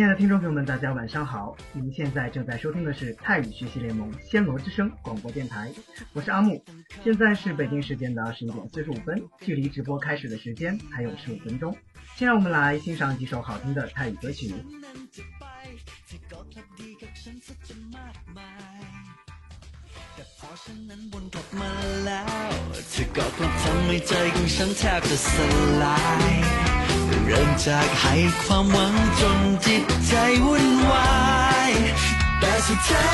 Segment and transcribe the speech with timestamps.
[0.00, 1.54] 亲爱的听众朋友们，大家晚上好！
[1.74, 5.70] 您现在正在收听的是泰语学习联盟暹罗之声广播电台，
[6.14, 6.64] 我是阿木。
[7.04, 11.76] 现在是北京时间的十一点四十五分，距离直播开始的时间还有十五分钟。
[12.16, 14.54] 先让我们来欣赏几首好听的泰语歌曲。
[27.32, 31.10] เริ่มจากให้ความหวังจนจิตใจวุ่นวา
[31.68, 31.70] ย
[32.40, 33.10] แต่สุดท้า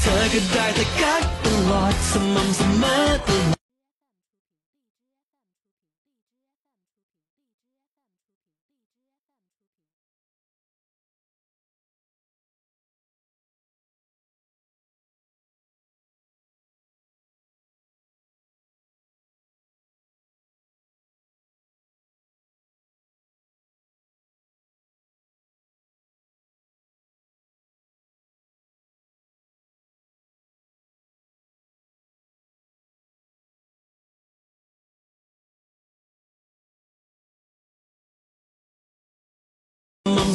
[0.00, 3.57] เธอก็ได้แต่กักตลอดสม่ำเสมอตลอด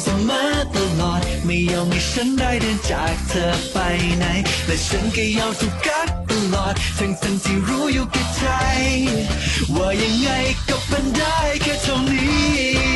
[0.02, 3.78] เสมอตลอด ไม่ยอมให้ฉันได้เดินจากเธอไป
[4.18, 4.24] ไหน
[4.66, 8.44] และฉันก็ยอมถูกกักตลอด ทั้งทั้งที่รู้อยู่กับใจ
[9.74, 10.28] ว่ายังไง
[10.68, 12.93] ก็เป็นได้แค่เท่านี้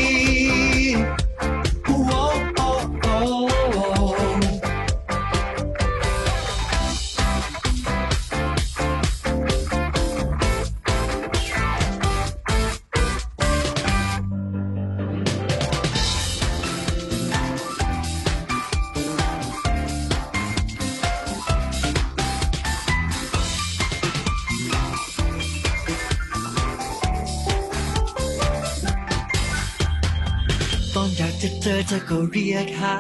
[31.69, 32.97] จะเจอเธอก็เรียกหา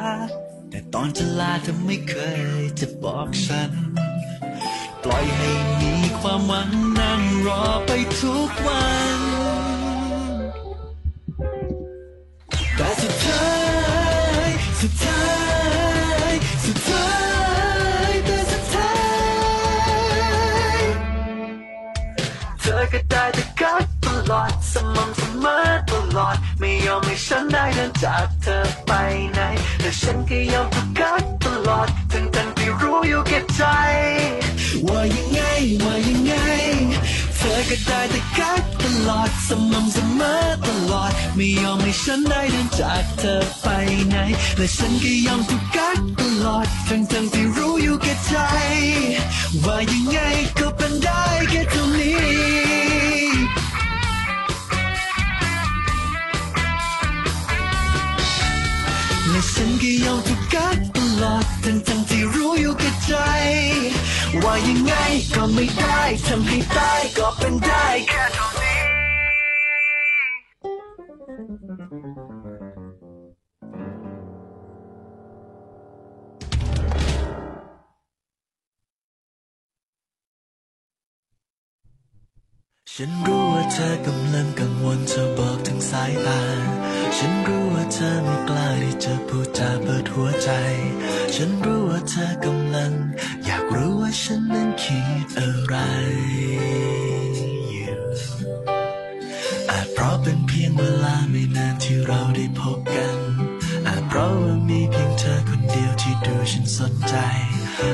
[0.71, 2.15] แต่ตอนจะลาเธอไม่เค
[2.61, 3.71] ยจะบอกฉัน
[5.03, 7.91] ปล่อยให้มีความหวังนั่งรอไป
[8.21, 8.85] ทุกวั
[9.17, 9.28] น
[27.75, 28.93] เดินจากเธอไป
[29.33, 29.41] ไหน
[29.81, 33.63] แต่ฉันก็ยอมถูกกักตลอดทั้งทั้งที่รู้อยู่แก่ใจ
[34.89, 35.41] ว่ายังไง
[35.85, 36.33] ว่ายังไง
[37.37, 40.35] เธอก็ได้แต่กักตลอดสม่ำเสมอ
[40.67, 43.69] ตลอด ไม่ยอมให้ฉันได้เดินจากเธอไป
[44.09, 44.17] ไหน
[44.57, 48.35] และฉันก็ยอมถูกกักตลอดทั้งทั้งที่รู้อยู่แก่ใจ
[49.65, 50.19] ว่ายังไง
[50.59, 52.78] ก็เป็นได้แค่เท่านี้
[59.61, 63.13] ฉันก็ยอมถูกกักตลอดทั้งทั้งที่รู้อยู่กับใจ
[64.43, 64.93] ว่ายังไง
[65.35, 68.81] ก็ไม่ได้ทำให้ตายก็เป็นได้แค่เท่านี้
[82.95, 86.41] ฉันรู้ว่าเธอกำลังกังวลเธอบอกถึงสายตา
[87.17, 89.15] ฉันรู้ว่าเธอไม่กล้าที่จะ
[89.59, 90.51] จาเปิดหัวใจ
[91.35, 92.93] ฉันรู้ว่าเธอกำลัง
[93.45, 95.77] อยากรู้ว่าฉันนั้นคิดอะไร
[97.69, 97.97] อยู่
[99.71, 103.19] อาจเพราะเป็นเพียงเวลาไม่นานที่เราได้พบกัน
[103.87, 107.15] อาจเพราะว่ามีเพียงเธอคนเดียวที่ดูฉันสนใจ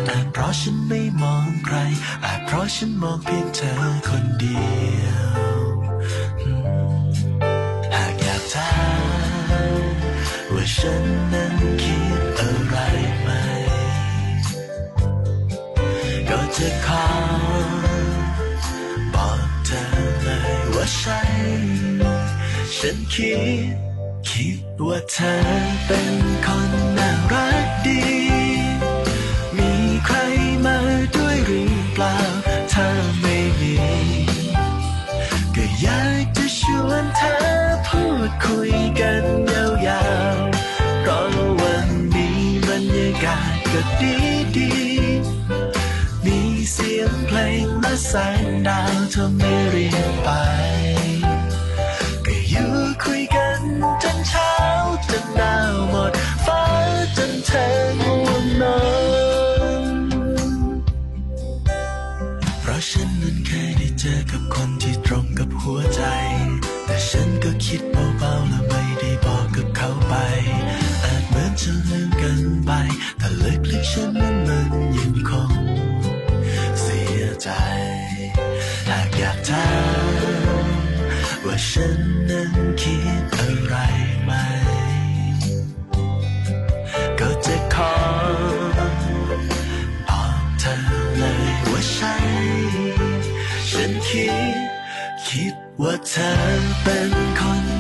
[0.09, 1.77] อาจเพราะฉันไม่มองใคร
[2.25, 3.73] อาจเพราะฉันมองเพียงเธอ
[4.09, 4.59] คนเดี
[5.03, 5.34] ยว
[10.77, 12.77] ฉันนั้นคิดอะไร
[13.21, 13.29] ไหม
[16.29, 17.07] ก็จะขอ
[19.15, 19.83] บอกเธอ
[20.23, 21.21] เลยว่าใช่
[22.77, 23.35] ฉันคิ
[23.73, 23.77] ด
[24.29, 25.35] คิดว่าเธอ
[25.87, 26.15] เป็น
[26.47, 28.03] คนน่ารักดี
[29.57, 29.73] มี
[30.07, 30.17] ใคร
[30.65, 30.79] มา
[31.17, 32.17] ด้วยหรือเปล่า
[32.73, 32.89] ถ้า
[33.21, 33.75] ไม่มี
[35.55, 37.37] ก็อยากจะชวนเธอ
[37.87, 39.25] พูดคุยกัน
[43.77, 44.17] ก็ดี
[44.57, 44.71] ดี
[46.25, 46.39] มี
[46.73, 48.13] เสียงเพลงและแส
[48.43, 50.29] งดาวเธอไม่เรียนไป
[73.91, 75.53] ฉันนั้นมันยังคง
[76.81, 77.49] เสียใจ
[78.89, 79.69] หากอยากถา
[80.65, 80.67] ม
[81.45, 82.01] ว่าฉัน
[82.31, 83.75] นั้นคิดอะไร
[84.25, 84.33] ไหม
[87.21, 87.95] ก็จะขอ
[90.09, 90.75] บอกเธอ
[91.19, 92.17] เลยว่าใช่
[93.71, 94.69] ฉันคิด
[95.27, 96.31] คิดว่าเธอ
[96.83, 97.74] เป็นคน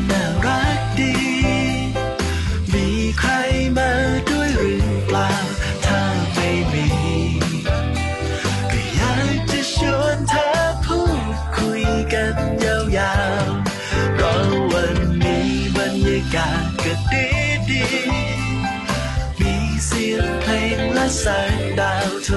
[21.14, 21.26] และแส
[21.56, 22.28] งดาวเธ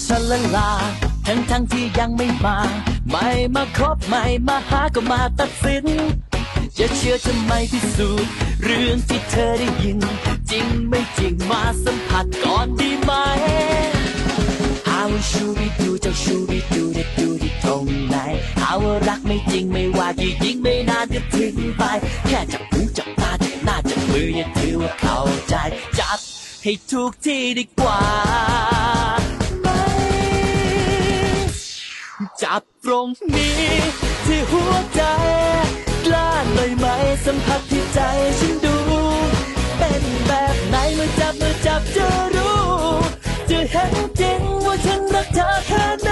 [0.00, 0.70] ดแล้วว่าฉันละลา
[1.26, 2.58] ทั้งทั้งที่ยังไม่มา
[3.10, 5.86] ไม่มาคบไม่มาหาก็มาตัดสิน
[6.78, 8.30] จะเชื่อจะไม่พิสูจน์
[8.64, 9.98] เรื่องที่เธอได้ยิน
[10.50, 13.12] จริงไม่จริงมาสัมผัสก่อนดีไหม
[14.88, 18.16] หาว่าชูบิดูเจ้าชูบิดูเด็ดดูที่ตรงไหน
[18.60, 21.82] หาว่ารักไม่จริงไม่ว่ากี่ยิงไม่นานก็ถึงไป
[22.26, 25.18] แค่จับหูจับตาจับหน้าจับมืออย่าถือว่าเข้า
[25.48, 25.54] ใจ
[25.98, 26.18] จับ
[26.62, 28.00] ให้ถูกที่ดีกว่า
[32.42, 33.64] จับตรงนี้
[34.26, 35.02] ที่หัวใจ
[36.06, 36.86] กล้าหน่อยไหม
[37.24, 38.00] สัมผัสที่ใจ
[38.38, 38.76] ฉันดู
[39.78, 42.58] เป็นแบบไหนเมื่อจับเมื่อจับจะรู้
[43.50, 46.10] จะเห็นจริงว่าฉันรักเธอแค่ไหน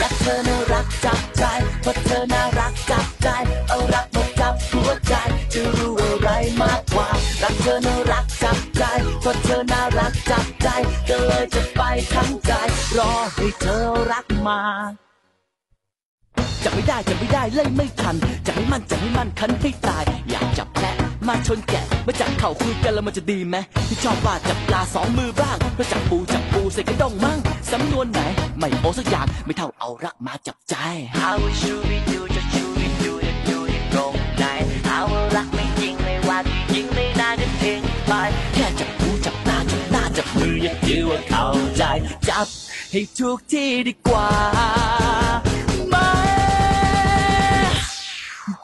[0.00, 1.44] รักเธอน่ารักจับใจ
[1.82, 3.28] เพราะเธอน่ารักจับใจ
[3.68, 5.14] เอารักมาจับหัวใจ
[5.56, 6.30] จะรู้อะไร
[6.62, 7.08] มากกว่า
[7.42, 8.82] รักเธอน่ารักจับใจ
[9.20, 10.68] เพราะเธอน่ารักจับใจ
[11.08, 11.82] ก็เลยจะไป
[12.14, 12.52] ทั้งใจ
[12.98, 14.60] รอให้เธอรักมา
[16.64, 20.96] จะไม่ได้จะไม่ได้เล่นไม่ทันจะไม่มั่นจะไม่มั่นคันให้ตาย อยากจับแพะ
[21.26, 23.56] มาชนแกะมาจับเข่าคุยกันแล้วมันจะดีไหม
[23.88, 27.38] ที่ชอบว่าจับปลาสองมือบ้างเพราะจับปูจับปูใส่กระด้งมั่ง
[27.70, 28.20] สำนวนไหน
[28.58, 30.74] ไม่โอสักอย่างไม่เท่าเอารักมาจับใจ
[31.20, 32.55] How you we do จะชูวิดูจะดูที่
[34.40, 34.46] ตรงไหน
[34.88, 36.38] How รักไม่จริงไม่ว่า
[36.72, 38.12] จริงไม่น่าจะทิ้งไป
[38.54, 41.82] แค่จับหูจับตาจับหน้าจับมืออย่าถือว่าเข้าใจ
[42.28, 42.46] จับ
[42.92, 44.28] ให้ถูกที่ดีกว่า
[45.88, 45.96] ไหม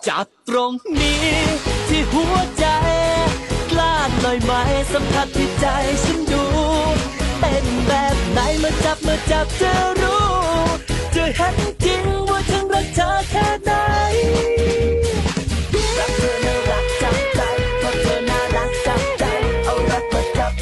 [0.06, 1.24] จับตรงนี้
[1.88, 2.66] ที่หัวใจ
[3.70, 4.52] กล้าหน่อยไหม
[4.92, 5.66] สัมผัสที่ใจ
[6.04, 6.44] ฉันดู
[7.40, 10.24] เป็นแบบไหนเมื่อจับเมื่อจับจะรู้
[11.14, 13.70] จะเห็นจริงว่าฉันรักเธอแค่ไหน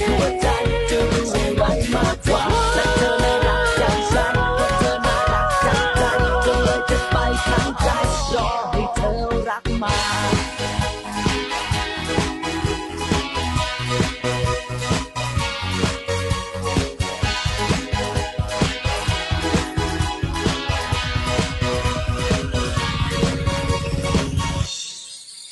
[0.00, 0.46] หัวใจ
[0.90, 1.64] จะรู้อะไร
[1.94, 2.42] มากกว่า
[2.76, 6.02] รักเธอน่รักจับใจเพราะเธอน่ารักจับใจ
[6.44, 7.16] ก็เลยจะไป
[7.48, 7.88] ทั้งใจ
[8.34, 9.12] รอให้เธอ
[9.48, 9.96] รักมา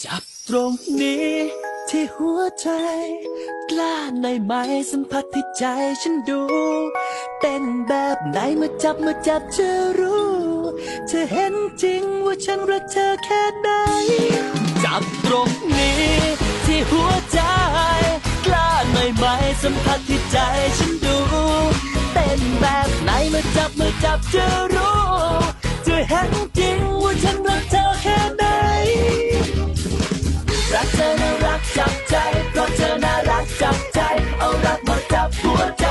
[0.04, 1.30] จับตรงนี้
[1.88, 2.66] ที่หัวใจ
[3.80, 4.52] ล้าในอยไหม
[4.90, 5.64] สัมผัสที่ใจ
[6.02, 6.40] ฉันดู
[7.40, 9.68] เป็นแบบไหนเมื่อจับเมื่อจับจะ
[9.98, 10.28] รู้
[11.10, 13.68] จะเห็นจริงว่าฉันรักเธอแค่ไหน
[14.84, 16.02] จากตรงนี้
[16.64, 17.38] ที่หัวใจ
[18.46, 19.24] กล้าหน่อยไหม
[19.62, 20.36] สัมผัสที่ใจ
[20.78, 21.18] ฉันดู
[22.12, 24.98] เต้นแบบไหนมาจับมาจับจะรู้
[25.86, 27.77] จะเห็นจริงว่าฉันรักเธอ
[33.62, 34.00] จับใจ
[34.38, 35.87] เอารักมาจับหัวใจ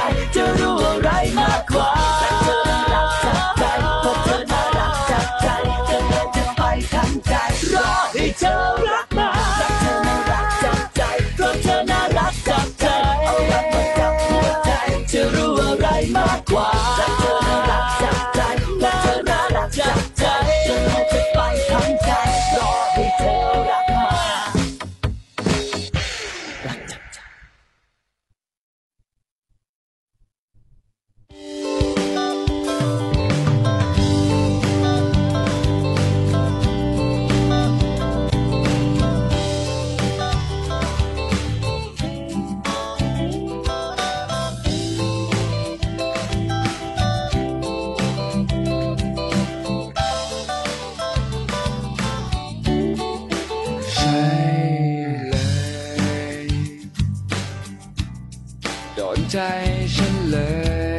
[58.99, 59.37] โดนใจ
[59.95, 60.35] ฉันเล
[60.95, 60.96] ย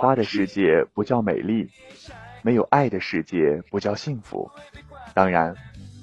[0.00, 1.68] 花的世界不叫美丽，
[2.40, 4.50] 没有爱的世界不叫幸福，
[5.12, 5.54] 当然，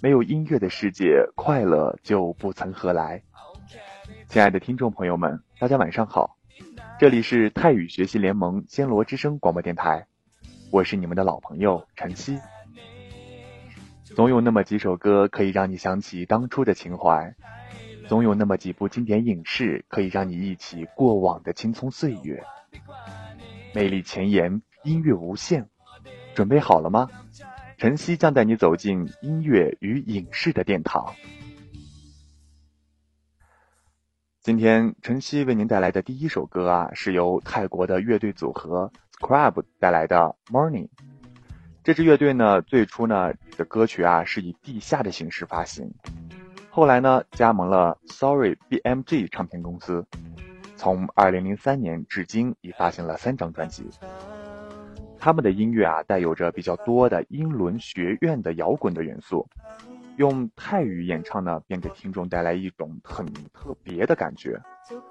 [0.03, 3.23] 没有音乐的世界快乐就不曾何来。
[4.27, 6.37] 亲爱的听众朋友们，大家晚上好，
[6.99, 10.05] 这里是泰语学习联盟暹罗之声广播电台，
[10.71, 12.37] 我是你们的老朋友晨曦。
[14.03, 17.33] 总有那么几首歌可以让你想起当初的情怀，
[18.07, 22.43] 总有那么几部经典影视可以让你忆起过往的青葱岁月。
[23.77, 25.69] 魅力前沿，音乐无限，
[26.33, 27.07] 准备好了吗？
[27.77, 31.13] 晨曦将带你走进音乐与影视的殿堂。
[34.41, 40.87] 今天晨曦为您带来的第一首歌啊，是由泰国的乐队组合 Scrub 带来的《Morning》。
[41.83, 45.93] 这支乐队呢，最初呢的歌曲啊是以地下的形式发行，
[46.71, 50.03] 后来呢加盟了 Sorry BMG 唱片公司。
[50.77, 53.89] 从2003年至今已发行了三张专辑。
[55.19, 59.45] 他们的音乐啊，带有着比较多的英伦学院的摇滚的元素，
[60.17, 64.61] 用泰语演唱呢，便给听众带来一种很特别的感觉，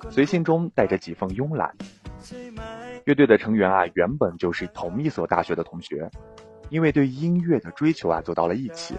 [0.08, 1.74] 随性中带着几分慵懒。
[3.04, 6.08] 乐队的成员啊，原本就是同一所大学的同学，
[6.70, 8.94] 因为对音乐的追求啊，走到了一起，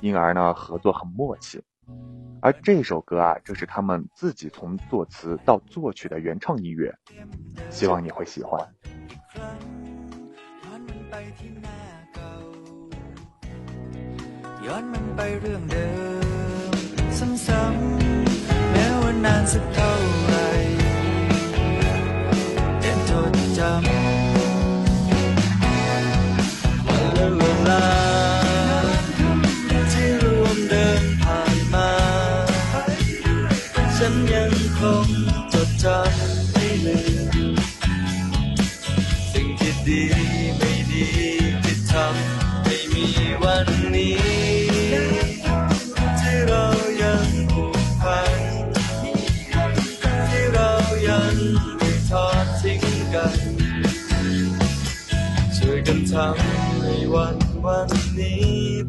[0.00, 1.62] 因而呢，合作很默契。
[2.41, 6.93] 而这首歌啊，正是他们自己从作词到作曲的原创音乐，
[7.69, 8.59] 希望你会喜欢。
[14.65, 15.89] ย้อนมันไปเรื่องเดิ
[16.71, 16.73] ม
[17.17, 19.91] ซ้ำๆแม้ว่านานสักเท่า
[20.27, 20.66] ไหร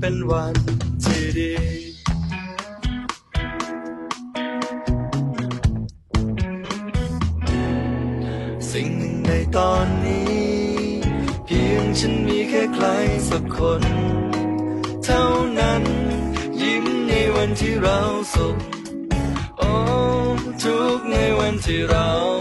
[0.09, 0.55] เป็นวัน
[1.03, 1.53] ที่ดี
[8.71, 10.39] สิ่งหนึ่งในตอนนี้
[11.45, 12.87] เพียงฉันมีแค่ใคร
[13.29, 13.83] สักคน
[15.05, 15.25] เท่า
[15.59, 15.83] นั้น
[16.61, 17.99] ยิ้มในวันที่เรา
[18.33, 18.57] สุข
[19.57, 19.71] โอ้
[20.63, 22.38] ทุกในวันที่เรา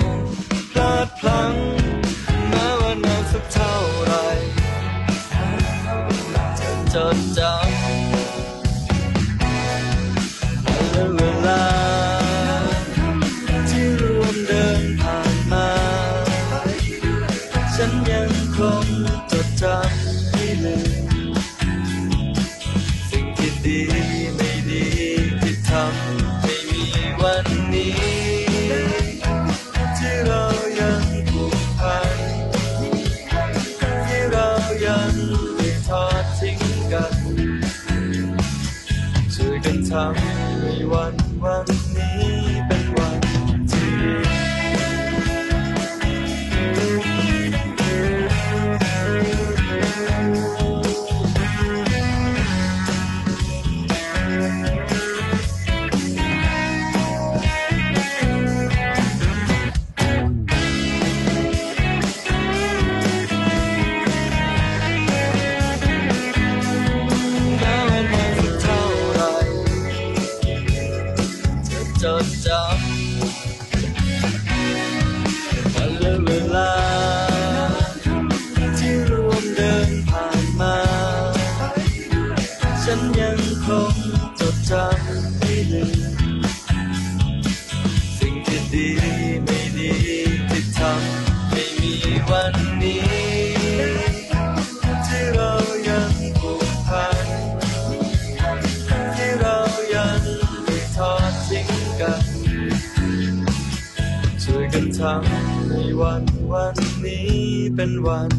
[104.98, 107.32] ทำให้วันวันนี้
[107.76, 108.30] เป็นวัน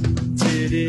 [0.41, 0.89] ที่ดี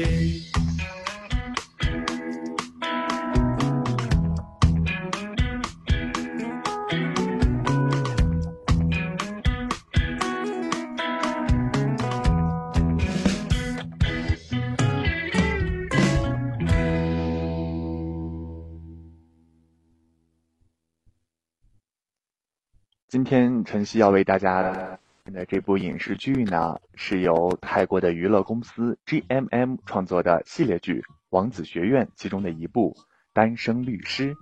[23.07, 24.98] 今天晨曦要为大家
[25.32, 32.96] 的这部影视剧呢，是由泰国的娱乐公司 GMM 创作的系列剧《王子学院》其中的一部
[33.32, 34.34] 《单身律师》，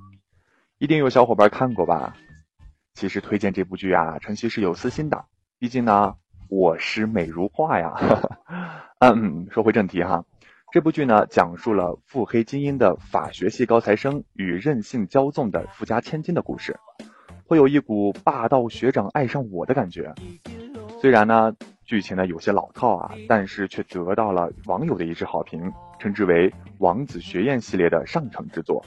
[0.79, 2.17] 一定有小伙伴看过吧？
[2.95, 5.25] 其实推荐这部剧啊，晨曦是有私心的，
[5.59, 6.17] 毕竟呢，
[6.49, 7.95] 我师美如画呀。
[8.99, 10.25] 嗯，说回正题哈，
[10.73, 16.77] 这部剧呢，讲述了腹黑精英的法学系高材生与任性骄纵的富家千金的故事。
[17.47, 20.15] 会有一股霸道学长爱上我的感觉。
[21.01, 28.85] 虽然呢，剧情呢有些老套啊，但是却得到了网友的一致好评，称之为《王子学院》系列的上乘之作。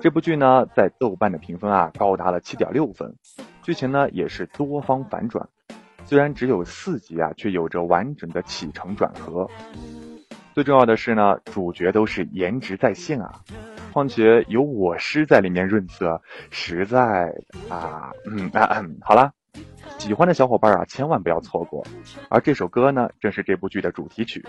[0.00, 3.14] 这部剧呢，在豆瓣的评分啊高达了七点六分，
[3.62, 5.48] 剧情呢也是多方反转。
[6.04, 9.48] 虽然只有四集啊，却有着完整的起承转合。
[10.54, 13.40] 最重要的是呢，主角都是颜值在线啊。
[13.92, 17.32] 况且有我师在里面润色，实在
[17.68, 19.32] 啊，嗯啊嗯，好了，
[19.97, 21.83] 喜欢的小伙伴啊，千万不要错过。
[22.29, 24.45] 而这首歌呢，正是这部剧的主题曲，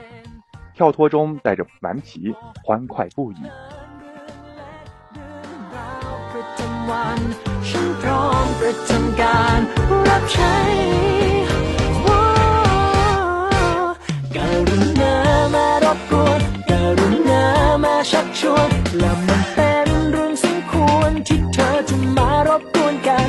[0.74, 3.36] 跳脱中带着顽皮，欢快不已。
[6.30, 7.20] ประจำวัน
[7.68, 9.58] ฉันพร้อมประจำการ
[10.08, 10.56] รับใช้
[12.04, 12.18] โอ้
[14.36, 15.14] กรุณา
[15.54, 17.44] มารบกวนกรุณา
[17.82, 23.28] มาชักชวนและมันเป็นเรื่องสมควรที่เธอจะมารบกวนกัน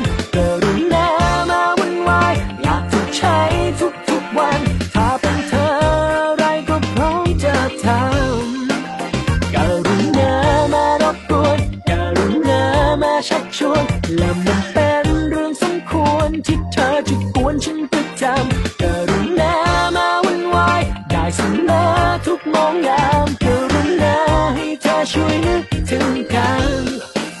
[13.75, 19.53] วนและมันเป็นเรื่องสมควรที่เธอจะกวนฉันประจำกรุณา
[19.95, 21.81] มาวุ่นวายได้เสมอ
[22.25, 24.17] ทุกมองยามกรุณา
[24.55, 26.63] ให้เธอช่วยนึกถึงกัน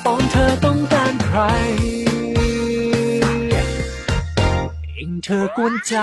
[0.05, 1.39] ตอนเธอต้องการใคร
[4.93, 5.95] เองเธอกวนใจ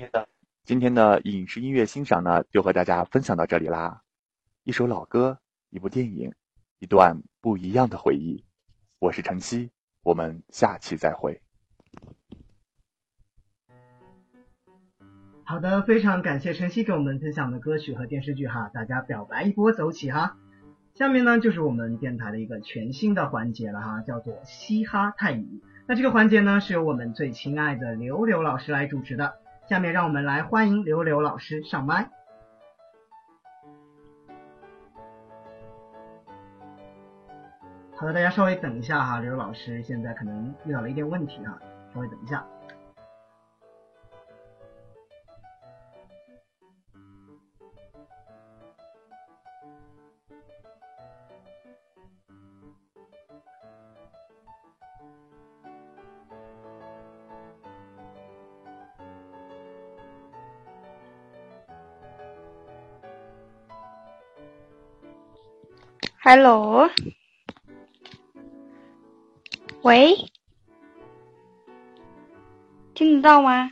[0.00, 0.28] 天的
[0.64, 4.00] 今天的影视音乐欣赏呢，就和大家分享到这里啦。
[4.64, 6.32] 一首老歌，一部电影，
[6.78, 8.42] 一段不一样的回忆。
[8.98, 9.70] 我是晨曦，
[10.02, 11.42] 我们下期再会。
[15.44, 20.38] 好的，非常感谢晨曦给我们分享的歌曲和电视剧哈，大家表白一波走起哈。
[20.94, 25.60] 下面呢就是我们电台的一个全新的环节了哈，叫做嘻哈泰语。
[25.86, 29.34] 那这个环节呢是由我们最亲爱的刘刘老师来主持的。
[29.70, 32.10] 下面让我们来欢迎刘刘老师上麦。
[37.94, 41.56] 好的，大家稍微等一下哈，刘老师现在可能遇到了一点问题哈，
[41.94, 42.44] 稍微等一下。
[66.22, 66.90] Hello，
[69.82, 70.14] 喂，
[72.92, 73.70] 听得到吗？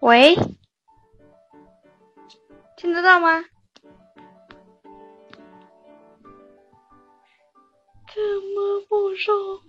[0.00, 0.36] 喂，
[2.76, 3.42] 听得到吗？
[8.14, 8.22] 怎
[8.54, 9.64] 么不说话？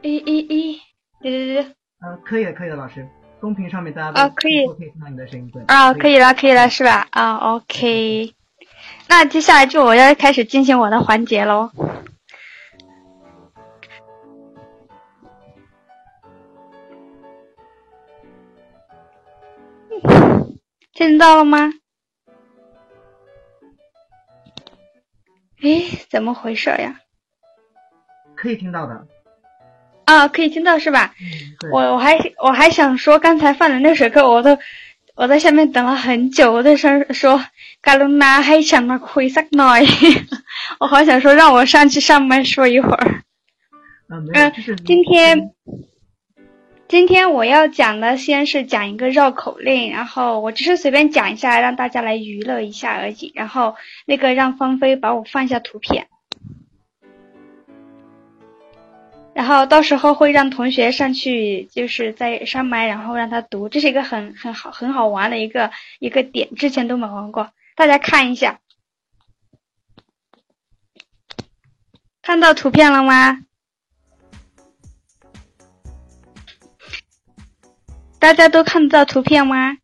[0.00, 0.80] 咦咦咦，
[1.20, 1.77] 对对对。
[2.00, 3.08] 啊，可以的，可以的，老师。
[3.40, 5.62] 公屏上面大家都、啊、可以可以听到你的声音，对。
[5.68, 7.06] 啊，可以了，可以了，是吧？
[7.10, 8.34] 啊，OK。
[9.08, 11.70] 那接下来就我要开始进行我的环节喽。
[20.92, 21.72] 听到了吗？
[25.62, 27.00] 诶，怎么回事呀？
[28.34, 29.06] 可以听到的。
[30.08, 31.14] 啊可以听到是吧？
[31.70, 34.58] 我我还我还想说刚才放的那首歌我都
[35.14, 37.44] 我在下面等了很久我在说说
[37.82, 39.82] 嘎隆拉黑抢了灰色耐
[40.80, 43.22] 我好想说让我上去上班说一会儿。
[44.10, 44.52] 嗯
[44.86, 45.50] 今天
[46.88, 53.74] 今天我要讲的先是讲一个绕口令然后我只是随便讲一下让大家来娱乐一下而已然后
[54.06, 56.06] 那个让芳菲把我放一下图片。
[59.38, 63.68] 然后到时候会让同学上去，就是在上麦，然后让他读。
[63.68, 65.70] 这是一个很很好很好玩的一个
[66.00, 68.58] 一个点，之前都没玩过，大家看一下，
[72.20, 73.38] 看到图片了吗？
[78.18, 79.78] 大家都看得到图片吗？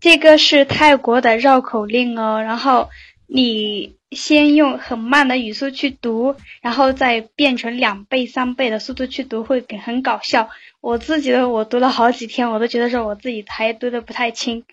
[0.00, 2.88] 这个是泰国的绕口令哦，然后
[3.28, 10.48] 你先用很慢的语速去读，然后再变成两倍、三倍的速度去读，会很搞笑。
[10.80, 14.64] 我自己的，我读了好几天，我都觉得说我自己还读的不太清。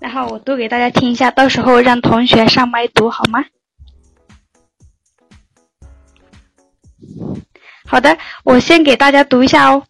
[0.00, 3.44] 然后我读给大家听一下，到时候让同学上麦读好吗？
[7.84, 9.84] 好的，我先给大家读一下哦。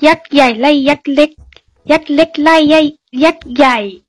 [0.00, 1.36] 呀呀来呀嘞
[1.84, 2.80] 呀嘞来呀
[3.12, 3.36] 呀
[3.80, 4.02] 呀。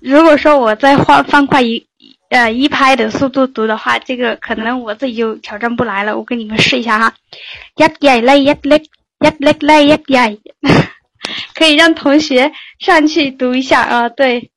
[0.00, 1.86] 如果说我再换方块一。
[2.32, 6.16] 呃，一拍的速度读的话，这个可能我自己就挑战不来了。
[6.16, 7.14] 我给你们试一下哈，
[7.76, 10.30] 呀呀来呀来呀来来呀呀，
[11.54, 14.08] 可以让同学上去读一下啊。
[14.08, 14.50] 对，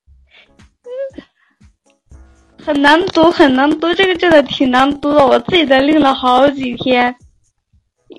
[2.63, 5.25] 很难读，很难读，这个真的挺难读的。
[5.25, 7.13] 我自己都练了好几天，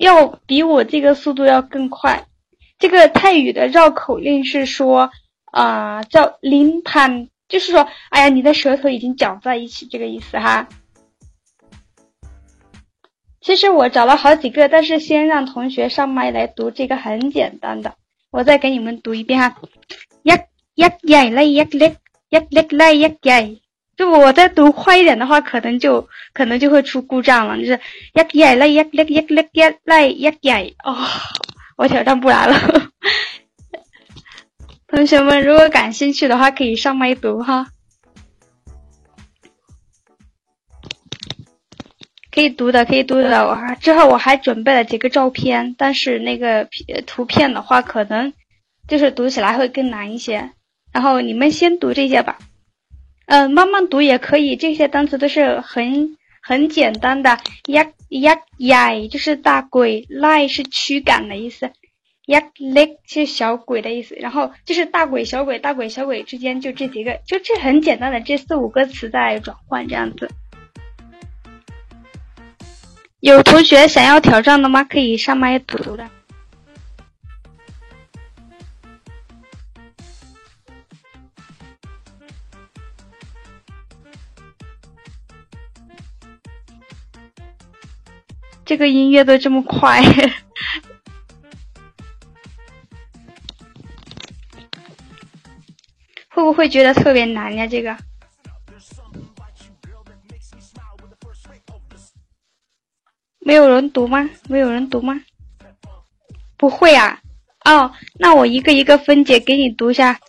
[0.01, 2.27] 要比我这个速度要更快。
[2.79, 5.11] 这个泰语的绕口令是说
[5.51, 7.29] 啊，叫林盘。
[7.49, 10.69] 就是说，哎呀，你的舌头已经绞在一起，这个意思哈。
[13.41, 17.95] 其实我找了好几个，但是先让同学上麦来读这个很简单的，
[18.33, 19.57] 我再给你们读一遍哈。
[20.25, 20.37] 呀
[20.75, 21.87] 呀呀来呀来
[22.31, 23.49] 呀来来呀呀，
[23.97, 27.71] 就我再读快一点的话，可能就可能就会出故障了，就是
[28.15, 30.97] 呀呀来呀来呀来呀来呀呀，哦，
[31.77, 32.57] 我挑战不来了。
[34.89, 37.67] 同学们，如果感兴趣的话，可以上麦读哈。
[42.31, 43.49] 可以读的，可以读的。
[43.49, 46.69] 我还之后我还准备了几个照片，但是那个
[47.07, 48.33] 图片的话，可能
[48.87, 50.53] 就是读起来会更难一些。
[50.93, 52.39] 然后你们先读这些吧。
[53.25, 57.39] 呃，慢慢读也可以，这些单词都是很很简单的。
[57.67, 61.73] 呀呀呀就是大鬼，赖是驱赶的意思，
[62.27, 64.15] 一 leg 是小鬼的意思。
[64.17, 70.29] 然后就是大鬼、小鬼、大鬼、小鬼之间就这几个，就这很简单的这四五个词在转换这样子。
[73.21, 74.85] 有同学想要挑战的吗？
[74.85, 76.09] 可以上麦读读的。
[88.65, 90.03] 这个音乐都这么快，
[96.37, 97.67] 会不会觉得特别难呀？
[97.67, 97.97] 这个
[103.39, 104.29] 没有人读吗？
[104.47, 105.25] 没有人读吗？
[106.59, 107.23] 不会啊！
[107.65, 110.21] 哦，那我一个一个分解给你读一下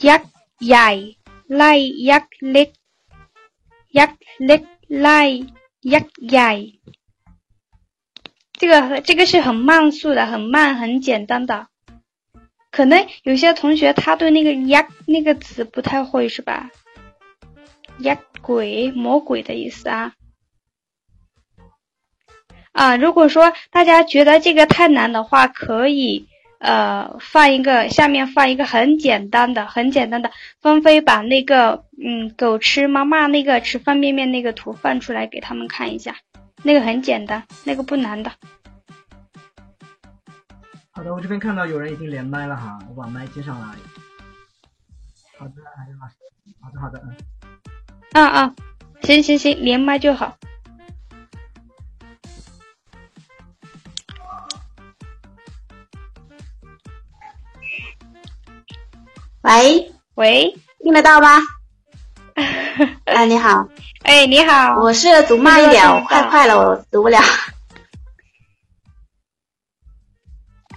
[0.00, 0.24] ：yak
[0.58, 1.16] yak
[1.48, 2.72] lie yak leg
[3.94, 5.48] yak leg lie
[5.80, 6.74] yak yak。
[8.52, 11.68] 这个这个是很慢速的，很慢，很简单的。
[12.76, 16.70] 可能有些同学他对那个“呀”那个词不太会，是吧
[18.00, 20.12] ？“呀鬼”魔鬼的意思啊。
[22.72, 30.30] 啊，如果说大家觉得这个太难的话，可以呃放一个下面放一个很简单的、很简单的。
[30.60, 36.16] 芳菲把那个嗯狗吃妈妈那个吃方便面那个图放出来给他们看一下。
[36.62, 38.32] 那个很简单，那个不难的。
[40.96, 43.66] 好的，我这边看到有人已经连麦了哈，我把麦接上来。
[45.38, 46.14] 好的，还有老师，
[46.58, 47.14] 好的好的，嗯。
[48.12, 48.54] 啊啊，
[49.02, 50.38] 行行行，连麦就好。
[59.42, 61.28] 喂喂，听得到吗？
[63.04, 63.68] 哎， 你好，
[64.02, 67.18] 哎，你好，我是读慢一点，我快快了，我读不了。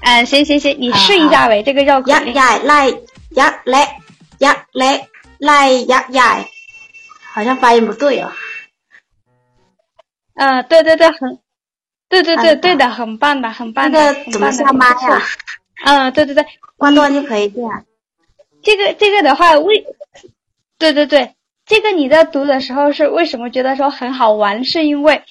[0.09, 2.33] 嗯，行行行，你试一下呗，这个绕口令。
[2.33, 2.89] 呀呀来
[3.35, 3.97] 呀来
[4.39, 6.45] 呀来来呀呀，
[7.31, 8.31] 好像发音不对哦。
[10.33, 11.37] 嗯，对对对，很，
[12.09, 15.21] 对对对嗯对的，很棒的，很棒的，那个怎么下麦呀？
[15.85, 16.43] 嗯，对对对，
[16.75, 17.85] 关断就可以这样。
[18.63, 19.85] 这个这个的话，为，
[20.79, 21.35] 对对对，
[21.67, 24.63] 这个你在读的时候是为什么觉得说很好玩？
[24.65, 25.21] 是因为，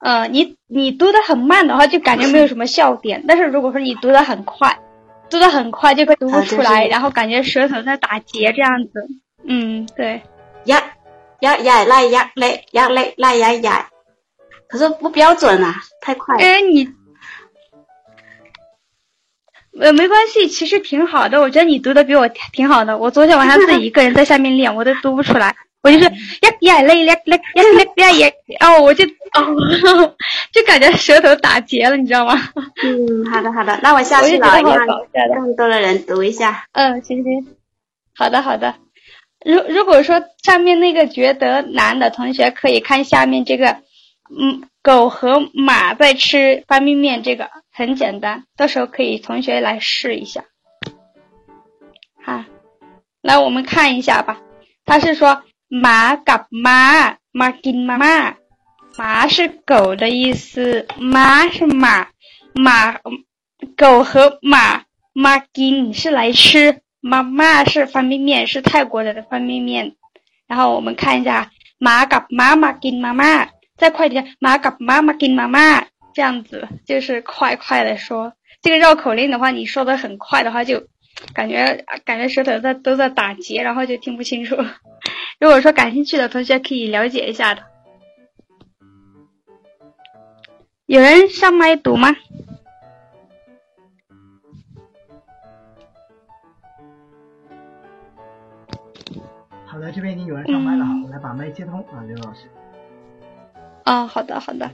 [0.00, 3.24] 呃，你你读的很慢的话，就感觉没有什么笑点。
[3.28, 4.78] 但是如果说你读的很快，
[5.28, 9.06] 读的很快就会读不出来，然后感觉舌头在打结这样子。
[9.44, 10.22] 嗯，对，
[10.64, 10.82] 呀
[11.40, 13.88] 呀呀来呀来呀来来呀呀，
[14.68, 16.42] 可是不标准啊，太快了。
[16.42, 16.88] 哎，你，
[19.78, 21.40] 呃，没关系，其实挺好的。
[21.40, 22.96] 我觉得你读的比我挺挺好的。
[22.96, 25.54] 我昨天晚上自己一个人在下面练，我都读不出来。
[25.82, 30.15] 我就是呀呀嘞嘞嘞呀嘞呀呀，哦，我就 哦，
[30.51, 32.33] 就感觉舌头打结了，你知道吗？
[32.83, 35.35] 嗯，好的好的，那我下我就去了，让觉得好搞笑的。
[35.35, 36.65] 更多的人读一下。
[36.71, 37.47] 嗯，行行，
[38.15, 38.75] 好的好的。
[39.45, 43.77] 如如果说上面那个觉得难的同学，可以看下面这个，
[44.29, 50.45] 嗯，狗和马在吃方便面，这个很简单，到时候可以同学来试一下。
[52.23, 52.43] 好，
[53.21, 54.41] 来我们看一下吧。
[54.85, 58.35] 他是说马กับ马马กินมา
[59.00, 62.08] 马是狗的意思，马是马，
[62.52, 63.00] 马
[63.74, 64.82] 狗和马
[65.14, 69.94] 马给你是来吃，妈妈是方便面，是泰国的方便面。
[70.46, 78.34] 然后我们看一下，马嘎妈妈给妈妈，再快点，马嘎妈妈给妈妈，这样子就是快快的说。
[78.60, 80.88] 这个绕口令的话，你说的很快的话，就
[81.32, 84.56] 感觉感觉舌头在都在打结，然后就听不清楚。
[85.40, 87.69] 如果说感兴趣的同学可以了解一下的。
[90.90, 92.08] 有人上麦读吗？
[99.64, 102.50] 好的这边已经有人上麦了我来把麦接通啊刘老师。
[103.84, 104.68] 啊好的好的。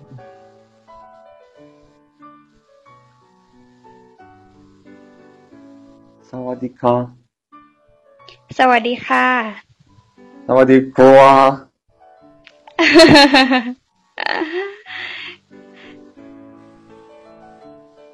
[6.23, 7.15] 萨瓦迪卡。
[8.49, 9.63] 萨瓦迪卡。
[10.47, 11.05] 萨瓦迪卡。
[11.05, 11.69] 萨瓦迪卡啊
[12.79, 13.76] 哈哈哈哈哈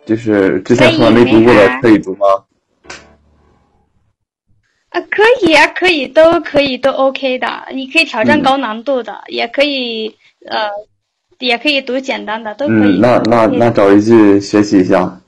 [0.04, 2.26] 就是之前从来没读过的，可以读吗？
[4.90, 7.46] 啊，可以啊，可以，都可以，都 OK 的。
[7.72, 10.14] 你可以挑战嗯高难度的，也可以，
[10.46, 10.68] 呃，
[11.38, 12.98] 也可以读简单的，都可以。
[12.98, 15.18] 嗯，那那那找一句学习一下。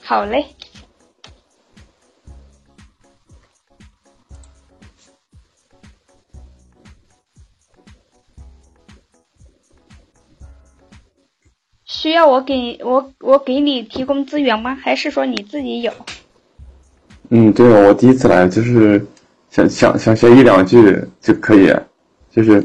[0.00, 0.46] 好嘞。
[12.06, 14.78] 需要我给我我给你提供资源吗？
[14.80, 15.92] 还是说你自己有？
[17.30, 19.04] 嗯，对，我第一次来，就是
[19.50, 21.74] 想想想学一两句就可以，
[22.30, 22.64] 就是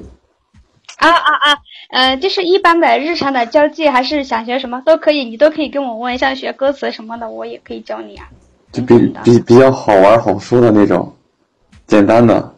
[0.97, 1.57] 啊啊啊！
[1.89, 8.29] 呃，就是一般的日常的交际，还是想学什么都可以，你都可以跟我问，像学歌词什么的，我也可以教你啊。
[8.71, 11.11] 就比比比较好玩好说的那种，
[11.87, 12.53] 简单的。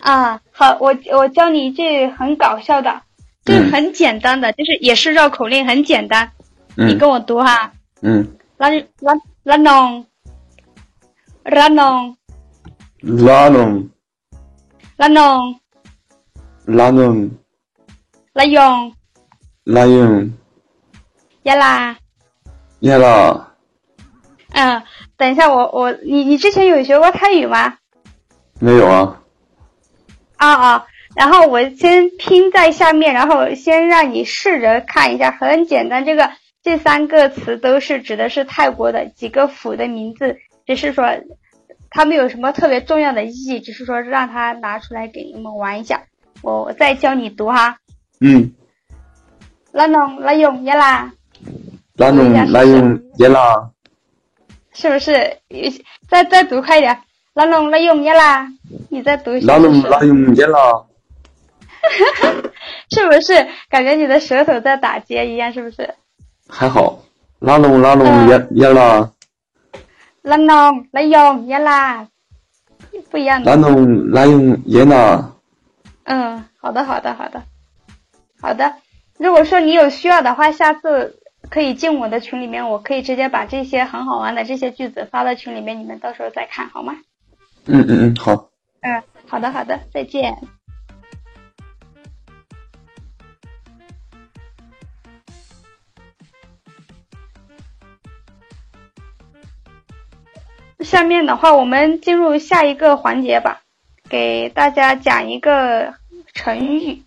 [0.00, 3.02] 啊，好，我我教你一句很搞笑的，
[3.48, 6.30] 就是很简单的，就是也是绕口令，很简单，
[6.76, 7.72] 你嗯跟我读哈。
[8.02, 10.06] 嗯，拉拉拉农，
[11.44, 12.16] 拉农，
[13.00, 13.88] 拉农
[14.96, 15.60] 拉农，
[16.66, 17.30] 拉农
[18.34, 18.92] 拉用
[19.64, 20.30] 拉用
[21.44, 21.96] 呀啦。
[22.80, 23.54] 耶啦，
[24.50, 24.82] 嗯，
[25.16, 27.78] 等一下，我我你你之前有学过泰语吗？
[28.60, 29.20] 没有啊？
[30.36, 30.86] 啊啊，
[31.18, 36.04] 然后我先拼在下面，然后先让你试着看一下，很简单。
[36.04, 36.30] 这个
[36.62, 41.04] 这三个词都是指的是泰国的几个府的名字，只是说
[41.90, 46.04] 它没有什么特别重要的意义，只是说让它拿出来给你们玩一下。
[46.40, 47.78] 我我再教你读哈，
[48.20, 48.52] 嗯，
[49.72, 51.12] 拉侬拉永耶啦，
[51.96, 53.70] 拉侬拉永耶啦，
[54.72, 55.38] 是不是？
[56.08, 56.96] 再再读快一点，
[57.34, 58.46] 拉侬拉永耶啦，
[58.88, 59.48] 你再读一下。
[59.48, 60.84] 拉试试农拉用耶啦，
[62.90, 65.52] 是不是感觉你的舌头在打结一样？
[65.52, 65.94] 是不是？
[66.48, 67.00] 还好。
[67.40, 69.12] 拉拢拉拢耶耶啦，
[70.22, 72.08] 拉拢拉用耶啦，
[73.12, 73.54] 不一样的。
[73.54, 75.36] 拉拢拉用耶啦。
[76.02, 77.44] 嗯，好的，好的，好的，
[78.42, 78.74] 好的。
[79.18, 86.96] 如果说你有需要的话，下次可以进我的群里面，我可以直接把这些很好玩的这些句子发到群里面，你们到时候再看好吗？
[87.66, 88.50] 嗯嗯嗯，好。
[88.80, 90.36] 嗯，好的，好的，再见。
[100.84, 103.62] 下面的话，我们进入下一个环节吧，
[104.08, 105.94] 给大家讲一个
[106.32, 107.02] 成语，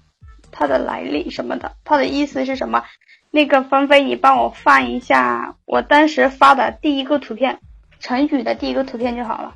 [0.51, 2.83] 它的来历什么的，它的意思是什么？
[3.31, 7.59] 那个芳菲，你帮我放一下我当时发的第一个图片，
[8.01, 9.55] 成语的第一个图片就好了。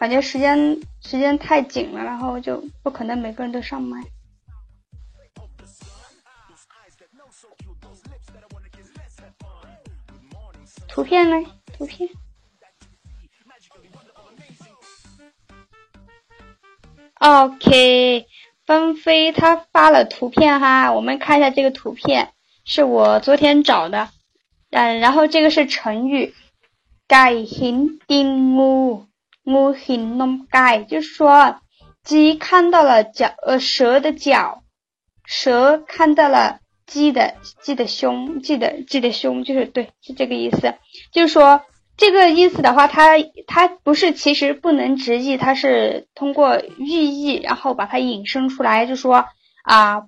[0.00, 4.02] 感觉时间时间太紧了，然后就不可能每个人都上麦。
[10.90, 11.46] 图片呢？
[11.72, 12.08] 图片。
[17.14, 18.26] OK，
[18.66, 22.32] 芳菲她发了图片哈，我们看一下这个图片，
[22.64, 24.10] 是我昨天找的，
[24.70, 26.34] 嗯，然后这个是成语，
[27.06, 29.06] 盖行丁木。
[29.44, 31.60] 我很能改，就是说，
[32.02, 34.62] 鸡看到了脚，呃，蛇的脚，
[35.24, 36.60] 蛇看到了
[36.90, 40.74] 鸡的鸡的胸，鸡的鸡的胸，就是对，是这个意思。
[41.12, 41.62] 就是说，
[41.96, 43.12] 这个意思的话，它
[43.46, 49.24] 它不是其实不能直译，它是通过寓意，然后把它引申出来，就说
[49.62, 50.02] 啊，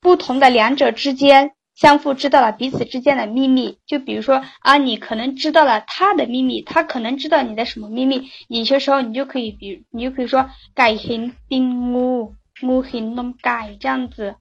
[0.00, 1.50] 不同的两者之间。
[1.74, 14.34] 相互知道了彼此之间的秘密，就比如说啊，你可能知道了他的秘密，他可能知道你的什么秘密，有些时候你就可以，比你就可以说改行并我我行弄改这样子，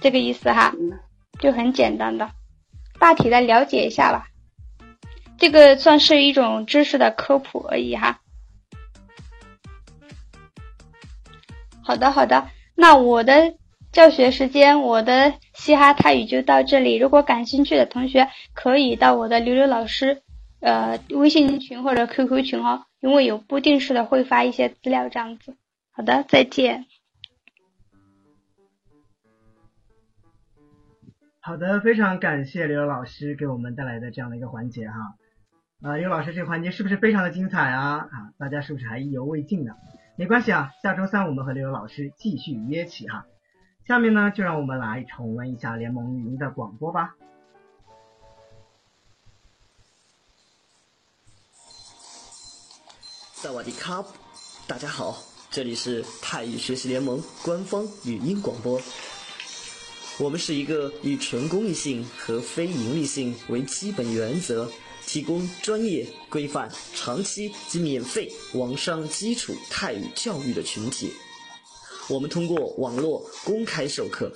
[0.00, 0.74] 这个意思哈，
[1.38, 2.30] 就很简单的，
[2.98, 4.26] 大体的了解一下吧，
[5.38, 8.20] 这个算是一种知识的科普而已哈。
[11.82, 13.54] 好的好的，那我的。
[13.92, 16.96] 教学时间，我的嘻哈泰语就到这里。
[16.96, 20.20] 如果感兴趣的同学，可以到我的刘刘老师
[20.58, 25.56] 呃微信群或者 QQ 群哦，因为有不定时的会发一些资料这样子。
[25.92, 26.86] 好的，再见。
[31.46, 34.96] 好的，非常感谢刘老师给我们带来的这样的一个环节哈。
[35.82, 37.98] 啊，刘老师这个环节是不是非常的精彩啊？
[37.98, 39.74] 啊，大家是不是还意犹未尽呢？
[40.16, 43.26] 没关系啊，下周三我们和刘老师继续约起哈。
[43.86, 47.14] 下面呢，就让我们来重温一下联盟语音的广播吧。
[53.34, 54.02] 萨瓦迪卡，
[54.66, 55.14] 大家好，
[55.50, 58.80] 这里是泰语学习联盟官方语音广播。
[60.18, 64.70] 我们是一个以纯公益性和非盈利性为基本原则，
[65.06, 71.12] 提供专业、规范、长期及免费网上基础泰语教育的群体。
[72.06, 74.32] 我们通过网络公开授课，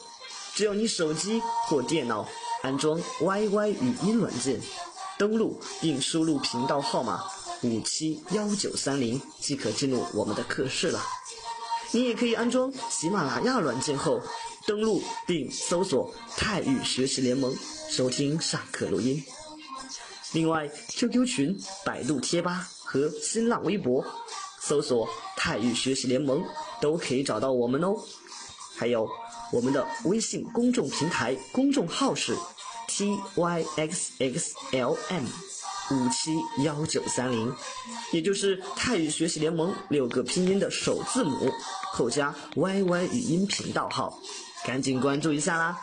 [0.53, 2.29] 只要你手机或电脑
[2.62, 4.61] 安装 YY 语音软件，
[5.16, 7.22] 登录并输入频道号码
[7.62, 11.01] 五七幺九三零，即可进入我们的课室了。
[11.93, 14.20] 你也可以安装喜马拉雅软件后，
[14.69, 17.57] 登录并搜索泰语学习联盟，
[17.89, 19.25] 收听上课录音。
[20.33, 24.05] 另外，QQ 群、百度贴吧和新浪微博。
[24.61, 26.45] 搜索泰语学习联盟
[26.83, 27.97] 都可以找到我们哦，
[28.77, 29.09] 还有
[29.51, 32.37] 我们的微信公众平台公众号是
[32.87, 35.25] t y x x l m
[35.93, 37.51] 五七幺九三零，
[38.12, 41.51] 也就是泰语学习联盟六个拼音的首字母
[41.91, 44.21] 后加 y y 语音频道号，
[44.64, 45.78] 赶紧关注一下啦！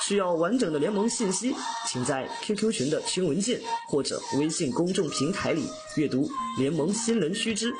[0.00, 1.54] 需要完整的联盟信息，
[1.86, 7.74] 请在 QQ 群的群文件或者微信公众平台里阅读联盟新人须知，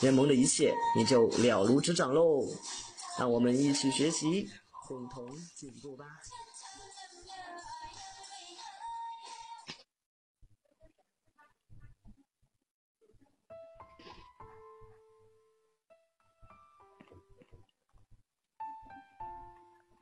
[0.00, 2.46] 联盟的一切你就了如指掌喽！
[3.18, 4.48] 让我们一起学习，
[4.88, 6.04] 共同进步吧。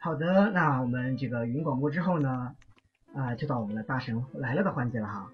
[0.04, 2.56] 好的，那我们这个语音广播之后呢，
[3.14, 5.30] 啊，就到我们的大神来了的环节了哈。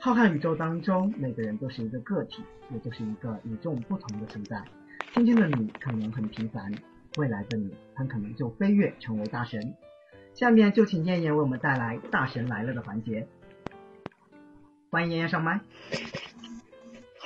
[0.00, 4.64] 浩瀚宇宙当中，每个人都是一个个体，也就是一个与众不同的存在。
[5.12, 6.72] 今天的你可能很平凡，
[7.18, 9.74] 未来的你很可能就飞跃成为大神。
[10.32, 13.28] 下面就请燕燕为我们带来大神来了的环节，
[14.90, 15.60] 欢迎燕燕上麦。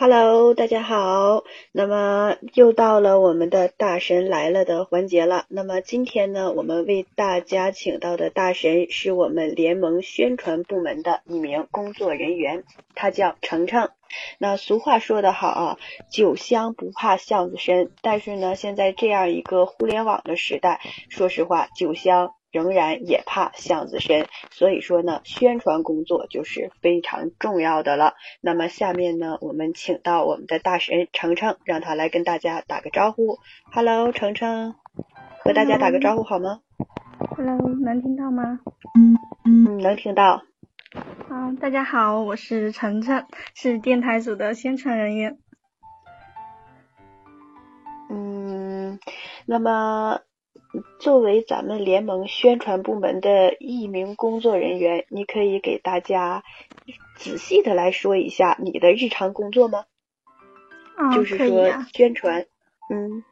[0.00, 1.44] Hello，大家好。
[1.72, 5.44] 那么又到了我们的大神来了的环节了。
[5.50, 13.90] 那么今天呢，我们为大家请到的大神是我们联盟宣传部门的一名工作人员，他叫程程。
[14.38, 15.78] 那俗话说得好啊，
[16.10, 17.90] 酒香不怕巷子深。
[18.00, 20.80] 但是呢，现在这样一个互联网的时代，
[21.10, 22.32] 说实话，酒香。
[22.50, 28.14] 仍然也怕巷子深，所以说呢，宣传工作就是非常重要的了。
[28.40, 33.38] 那么下面呢，我们请到我们的大神程程，让他来跟大家打个招呼。
[33.72, 34.74] Hello，程程，
[35.44, 36.60] 和大家打个招呼好吗
[37.36, 38.60] ？Hello，能听到吗？
[39.44, 40.42] 嗯，能听到。
[41.28, 45.38] 啊，大家好，我是程程，是电台组的宣传人员。
[48.10, 48.98] 嗯，
[49.46, 50.18] 那么
[50.98, 56.44] 作为咱们联盟宣传部门的一名工作人员，你可以给大家
[57.16, 59.84] 仔细的来说一下你的日常工作吗？
[60.96, 61.84] 啊，就是说。
[61.92, 62.46] 宣传，
[62.88, 63.24] 嗯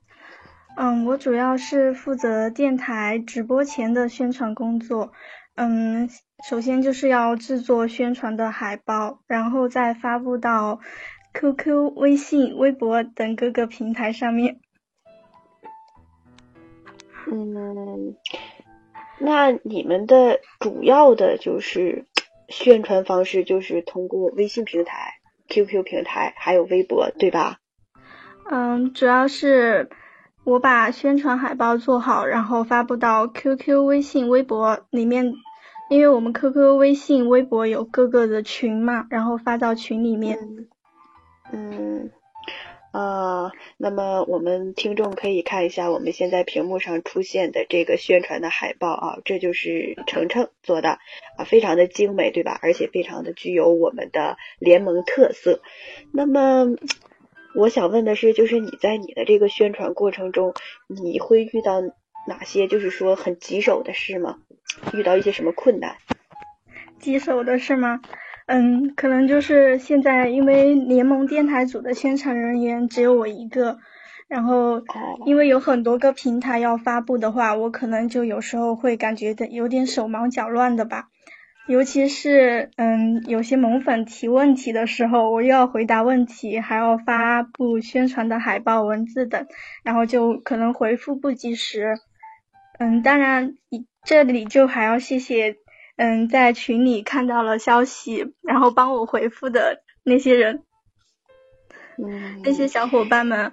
[0.76, 5.12] 嗯，我主要是负责电台直播前的宣传工作。
[5.54, 6.08] 嗯，
[6.48, 10.80] 首先就是要制作宣传的海报，然后再发布到
[11.34, 14.60] QQ、微信、微博等各个平台上面。
[17.26, 18.14] 嗯，
[19.18, 22.06] 那你们的主要的就是
[22.48, 25.14] 宣传方式就是通过微信平台、
[25.48, 27.58] QQ 平台还有微博，对吧？
[28.50, 29.90] 嗯，主要是
[30.44, 35.34] 我把宣传海报做好，然后发布到 QQ、微信、微博里面，
[35.90, 40.38] 因为我们 QQ、微信、微博有各个的群嘛，然后发到群里面。
[41.52, 42.10] 嗯，
[42.90, 50.98] 啊，那么我们听众可以看一下我们现在屏幕上出现的这个宣传的海报啊，这就是程程做的
[51.36, 52.58] 啊，非常的精美，对吧？
[52.62, 55.60] 而且非常的具有我们的联盟特色。
[56.12, 56.66] 那么
[57.54, 60.54] 我想问的是，就是你在你的这个宣传过程中，
[60.86, 61.82] 你会遇到
[62.26, 64.38] 哪些就是说很棘手的事吗？
[64.94, 65.96] 遇到一些什么困难？
[67.00, 68.00] 棘手的事吗？
[68.48, 73.78] 嗯，可能就是现在因为联盟电台组的宣传人员只有我一个，
[74.26, 74.82] 然后
[75.26, 81.08] 因为有很多个平台要发布的话，我可能就有时候会感觉的有点手忙脚乱的吧。
[81.66, 89.46] 尤其是嗯，有些萌粉提问题的时候，我又要回答问题，还要发布宣传的海报、文字等，
[89.84, 91.98] 然后就可能回复不及时。
[92.78, 93.56] 嗯，当然，
[94.02, 95.56] 这里就还要谢谢
[95.98, 100.62] 嗯，在群里看到了消息，然后帮我回复的那些人，
[101.98, 103.52] 嗯，那些小伙伴们，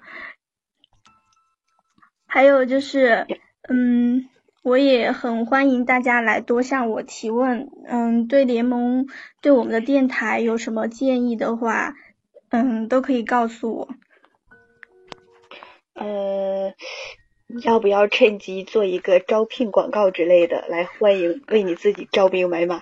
[2.27, 3.25] 还有就是，
[3.67, 4.29] 嗯，
[4.61, 9.07] 我也很欢迎大家来多向我提问，嗯，对联盟
[9.41, 11.95] 对我们的电台有什么建议的话，
[12.49, 13.89] 嗯，都可以告诉我。
[15.95, 16.73] 呃，
[17.63, 22.81] 要不要趁机做一个招聘广告之类的，来欢迎为你自己招兵买马？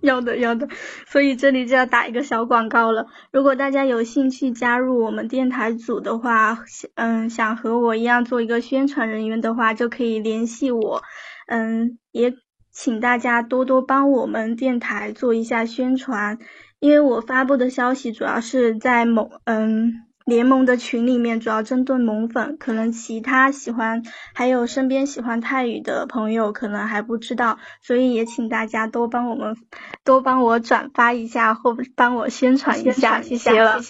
[0.00, 0.68] 要的，要的，
[1.06, 3.06] 所以这里就要打一个小广告了。
[3.32, 6.64] 如果大家有兴趣加入我们电台组的话，
[6.94, 11.02] 嗯，想和我一样做一个宣传人员的话，就可以联系我。
[11.48, 12.32] 嗯，也
[12.70, 16.38] 请大家多多帮我们电台做一下宣传，
[16.78, 20.07] 因为我发布的消息主要是在某嗯。
[20.28, 24.02] 联盟的群里面主要针对萌粉，可能其他喜欢
[24.34, 29.56] 还有身边喜欢泰语的朋友可能还不知道，所以也请大家多帮我们
[30.04, 33.80] 多帮我转发一下或帮我宣传一下，谢谢了。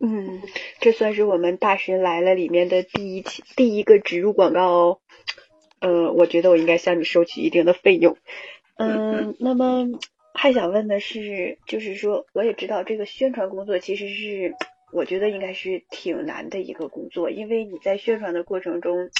[0.00, 0.42] 嗯，
[0.80, 4.98] 这算是我们大神来了里面的第一期第一个植入广告哦。
[5.80, 8.18] 呃，我觉得我应该向你收取一定的费用。
[8.76, 9.86] 嗯，那么
[10.34, 14.54] 还想问的是，就是说我也知道这个宣传工作其实是。
[14.94, 19.10] 我觉得应该是挺难的一个工作，因为你在宣传的过程中，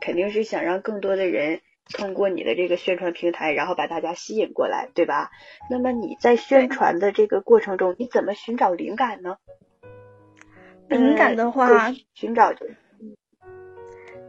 [0.00, 1.60] 肯定是想让更多的人
[1.92, 5.30] 通过你的这个宣传平台，然后把大家吸引过来，对吧？
[5.68, 9.36] 那么你在宣传的这个过程中，你怎么寻找灵感呢？
[10.88, 12.54] 灵感的话，呃、寻找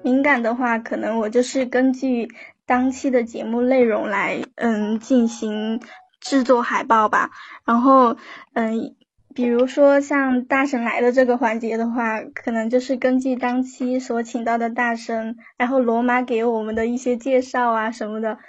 [0.03, 2.27] 灵感的话，可能我就是根据
[2.65, 5.79] 当期的节目内容来，嗯，进行
[6.19, 7.31] 制作海报吧。
[7.63, 8.17] 然后，
[8.53, 8.97] 嗯。
[9.35, 18.39] 比如说像大神来的这个环节的话，可能就是根据当期所请到的大神，然后罗马给我们的一些介绍啊什么的，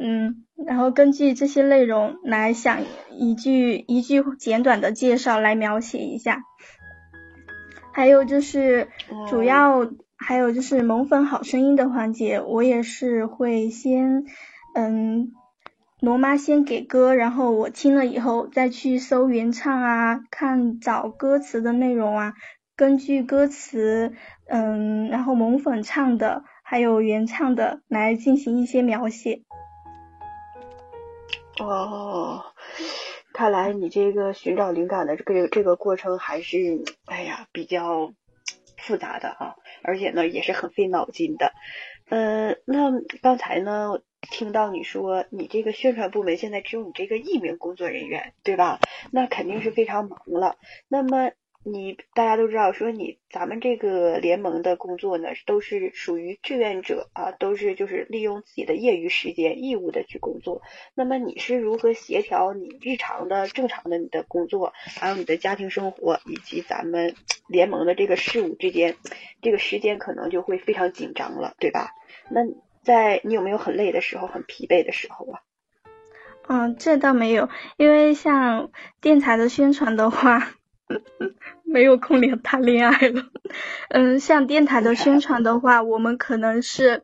[0.00, 2.78] 嗯，然后根据这些内容来想
[3.10, 6.40] 一句一句简短的介绍来描写一下。
[7.92, 8.88] 还有就是
[9.28, 14.24] 主要还有就是萌粉好声音的环节，我也是会先
[14.74, 15.32] 嗯。
[16.00, 22.34] 罗妈先给歌，然后我听了以后再去搜原唱啊，看找歌词的内容啊，
[22.76, 24.14] 根据歌词，
[24.46, 29.42] 嗯，然后萌粉唱的还有原唱的来进行一些描写。
[31.58, 32.44] 哦，
[33.34, 38.12] 看来你这个寻找灵感的这个这个过程还是，哎呀，比较
[38.76, 41.52] 复杂的啊，而且呢也是很费脑筋的。
[42.08, 43.98] 嗯、呃，那刚才呢？
[44.20, 48.80] 听到你说你这个宣传部门现在只有你这个一名工作人员，对吧？
[49.10, 50.56] 那肯定是非常忙了。
[50.88, 51.30] 那么
[51.64, 60.62] 你大家都知道，说你咱们这个联盟的工作呢，都是属于志愿者啊，都是就是利用自己的业余时间义务的去工作。
[60.94, 67.14] 那么你是如何协调你日常的正常的你的工作，还有你的家庭生活，以及咱们
[67.48, 68.96] 联盟的这个事务之间，
[69.42, 71.90] 这个时间可能就会非常紧张了，对吧？
[72.30, 72.40] 那
[72.82, 75.40] 在你有没有很累的时候，很疲惫的时候啊？
[76.48, 78.70] 嗯，这倒没有，因为像
[79.00, 80.50] 电台的宣传的话。
[81.64, 83.26] 没有空聊谈恋爱了。
[83.90, 87.02] 嗯，像电台的宣传的话，我们可能是，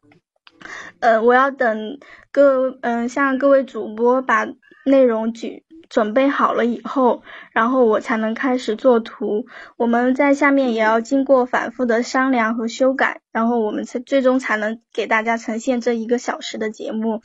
[1.01, 1.99] 呃，我要等
[2.33, 4.47] 各嗯，像各位主播把
[4.87, 7.23] 内容举准备好了以后，
[7.53, 9.47] 然后我才能开始做图。
[9.77, 17.23] 我们在下面也要经过反复的商量和修改，然后我们才最终才能给大家呈现这一个小时的节目。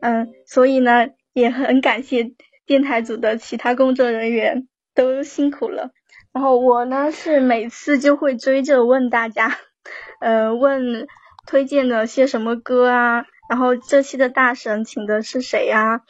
[0.00, 2.32] 嗯，所以呢，也很感谢
[2.66, 4.68] 电台组的其他工作人员。
[4.96, 5.90] 都辛苦了，
[6.32, 9.58] 然后我呢是每次就会追着问大家，
[10.22, 11.08] 呃，问
[11.48, 16.02] 推荐的些什么歌啊，然后这期的大神请的是谁呀？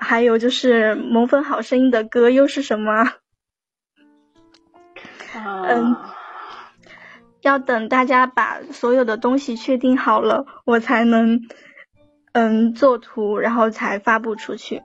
[0.00, 3.12] 还有就是萌粉好声音的歌又是什么？
[5.34, 5.96] 嗯，
[7.42, 11.42] 要等大家把所有的东西确定好了，我才能
[12.32, 14.82] 嗯做图，然后才发布出去。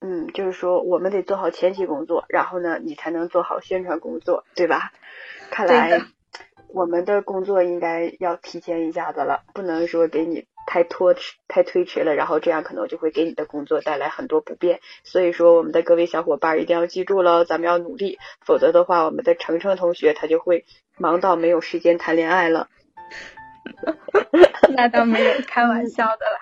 [0.00, 4.92] 嗯，就是说我们得做好前期工作，然后呢，你才能做好宣传工作，对吧？
[5.50, 6.00] 看来
[6.68, 14.80] 我们的工作应该要提前一下子了，不能说给你太拖迟、太推迟了，然后这样可能就会给你的工作带来很多不便。
[15.04, 20.64] 所以说，我们的各位小伙伴一定要记住喽，咱们要努力，否则的话，我们的程程同学他就会
[20.96, 22.68] 忙到没有时间谈恋爱了。
[24.76, 26.38] 那倒没有，开玩笑的啦。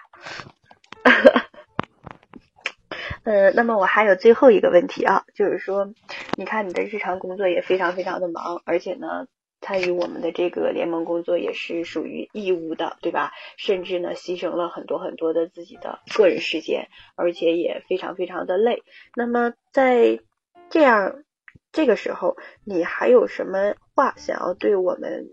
[3.24, 5.92] 呃，那么我还有最后一个问题啊，就是说，
[6.36, 9.26] 你看你的日常工作也非常非常的忙，而且呢，
[9.60, 13.32] 参与我们的这个联盟工作也是属于义务的，对吧？
[13.56, 18.82] 甚至呢，牺牲了很多很多的自己的个人时间，而且也非常非常的累。
[19.14, 20.20] 那么在
[20.70, 21.24] 这样
[21.72, 25.30] 这个时候，你还有什么话想要对我们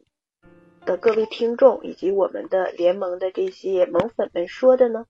[0.85, 5.05] 的各位听众以及我们的联盟的这些萌粉们说的呢？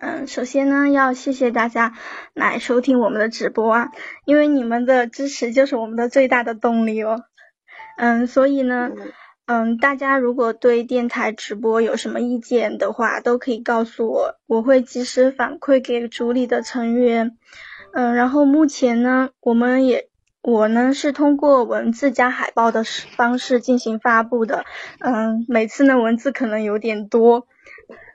[0.00, 1.92] 嗯，首先呢，要谢谢大家
[2.34, 3.92] 来收听我们的直播啊，
[4.24, 7.22] 因为你们的支持就是我们的最大的动力哦。
[7.96, 8.90] 嗯，所以呢，
[9.46, 17.36] 嗯，大家如果对电台直播有什么意见的话，都可以告诉我，我会及时反馈给组里的成员。
[17.92, 20.08] 嗯，然后目前呢，我们也
[20.40, 24.64] 我呢是通过文字加海报的方式进行发布的。
[25.00, 27.46] 嗯，每次呢文字可能有点多，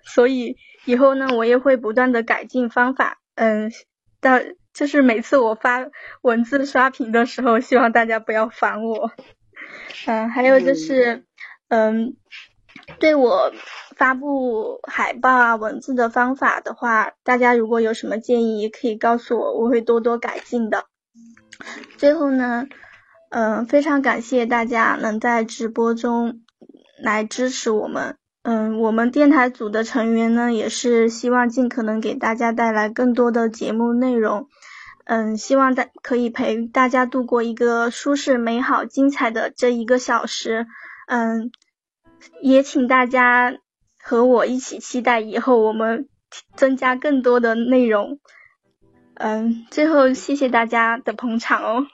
[0.03, 0.57] 所以。
[0.85, 3.73] 以后呢，我也会不断的改进方法，嗯，
[4.21, 4.39] 到
[4.73, 5.85] 就是每次我发
[6.21, 9.11] 文字刷屏的时候，希望大家不要烦我，
[10.05, 11.23] 嗯，还有就是，
[11.69, 12.15] 嗯，
[12.99, 13.51] 对我
[13.95, 20.85] 发布海报啊文字的方法的话，大家如果有什么建议，也可以告诉我，我会多多改进的。
[21.97, 22.67] 最后呢，
[23.29, 26.41] 嗯，非常感谢大家能在直播中
[27.01, 28.15] 来支持我们。
[28.43, 34.47] 嗯，我们电台组的成员呢，也是希望尽可能给大家带来更多的节目内容。
[35.09, 40.67] 嗯，希望大可以陪大家度过一个舒适、美好、精彩的这一个小时。
[41.07, 41.49] 嗯，
[42.41, 43.57] 也请大家
[44.03, 46.09] 和我一起期待以后我们
[46.55, 48.19] 增加更多的内容。
[49.13, 51.87] 嗯，最后谢谢大家的捧场哦。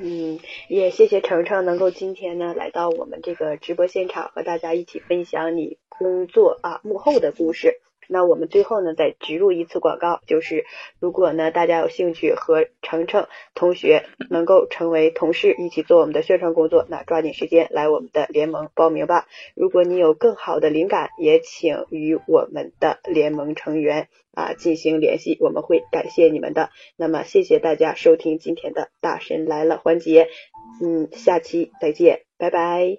[0.00, 0.38] 嗯，
[0.68, 7.80] 也谢谢程程能够今天呢来到我们这个直播现场，和大家一起分享你工作啊幕后的故事。
[8.08, 10.64] 那我们最后呢再植入一次广告，就是
[10.98, 19.26] 如果呢大家有兴趣和程程同学能够成为同事，一起做我们的宣传工作，那抓紧时间来我们的联盟报名吧。
[19.54, 26.70] 如果你有更好的灵感，也请与我们的联盟成员啊进行联系，我们会感谢你们的。
[26.96, 30.28] 那么谢谢大家收听今天的大神来了环节，
[30.82, 32.98] 嗯，下期再见，拜拜。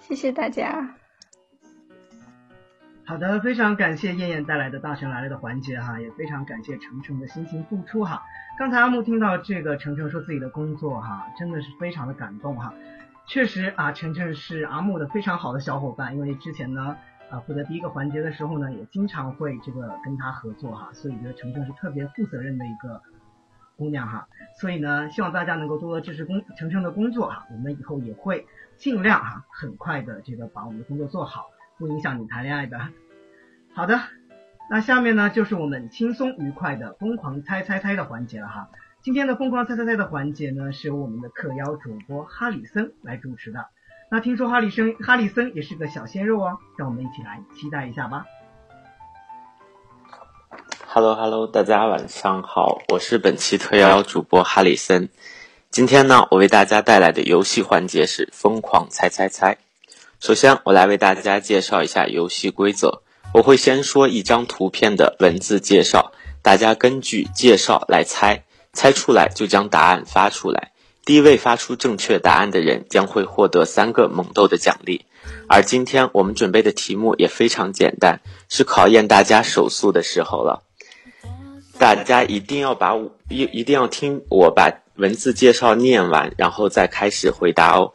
[0.00, 1.03] 谢谢大家。
[3.06, 8.22] 好的，非常感谢燕燕带来的大神来了的环节哈，也非常感谢程程的辛勤付出哈。
[8.58, 12.72] 刚才阿木听到这个程程说自己的工作哈，真的是非常的感动哈。
[13.26, 16.96] 确实啊，程程是阿木的非常好的小伙伴，因为之前呢
[17.28, 23.02] 啊负责第一个环节的时候呢，也经常会这个跟他合作哈，所以觉得程程是特别负责任的一个
[23.76, 24.26] 姑娘哈。
[24.58, 28.46] 所以呢，希望大家能够多多支持工程程的工作哈，我们以后也会
[28.78, 31.50] 尽量哈，很快的这个把我们的工作做好。
[31.78, 32.78] 不影响你谈恋爱的。
[33.74, 34.00] 好的，
[34.70, 38.68] 那下面呢就是我们轻松愉快的疯狂猜猜猜的环节了哈。
[39.02, 43.66] 今天的疯狂猜猜猜的环节呢，是由我们的特邀主播哈里森来主持的。
[44.10, 48.24] 那听说哈里森哈里森也是个小鲜肉哦，让我们一起来期待一下吧。
[50.86, 55.08] Hello Hello，大家晚上好，我是本期特邀主播哈里森。
[55.70, 59.58] 今天呢，我为大家带来的游戏环节是疯狂猜猜猜。
[60.20, 63.02] 首先，我来为大家介绍一下游戏规则。
[63.34, 70.72] 我会先说一张图片的文字介绍，大家根据介绍来猜，猜出来就将答案发出来。
[71.04, 75.04] 第一位发出正确答案的人将会获得三个萌豆的奖励。
[75.46, 80.62] 而今天我们准备的题目也非常简单，是考验大家手速的时候了。
[81.76, 82.94] 大家一定要把
[83.28, 87.92] 一一定要听我把文字介绍念完，然后再开始回答哦。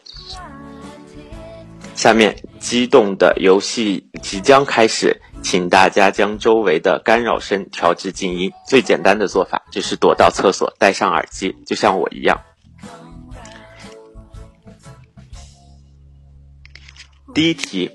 [2.00, 8.50] 下面激动的游戏即将开始，请大家将周围的干扰声调至静音。
[8.66, 12.40] 最简单的做法就是躲到厕所，戴上耳机，就像我一样。
[17.34, 17.92] 第一题，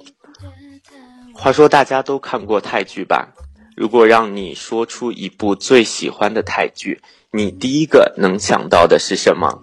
[1.33, 3.33] 话说大家都看过泰剧吧？
[3.75, 7.01] 如果让你说出一部最喜欢的泰剧，
[7.31, 9.63] 你第一个能想到的是什么？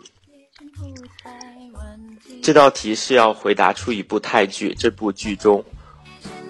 [2.41, 5.63] 这道题是要回答出一部泰剧，这部剧中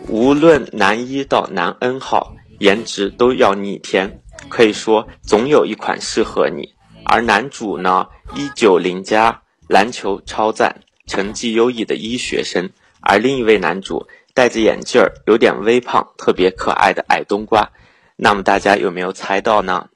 [0.08, 6.74] 无论男一到男 N 号，颜值都要逆天，可以说总有一款适合你。
[7.04, 12.70] 而男主呢，一九零加，篮球超赞，成绩优异的医学生；
[13.02, 14.08] 而另一位男主。
[14.34, 17.70] 戴着眼镜儿，有点微胖，特别可爱的矮冬瓜。
[18.16, 19.90] 那么大家有没有猜到呢？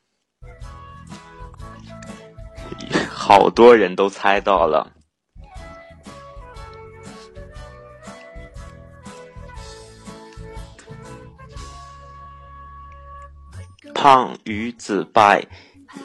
[3.09, 4.91] 好多人都猜到了。
[13.95, 15.43] 胖鱼子拜，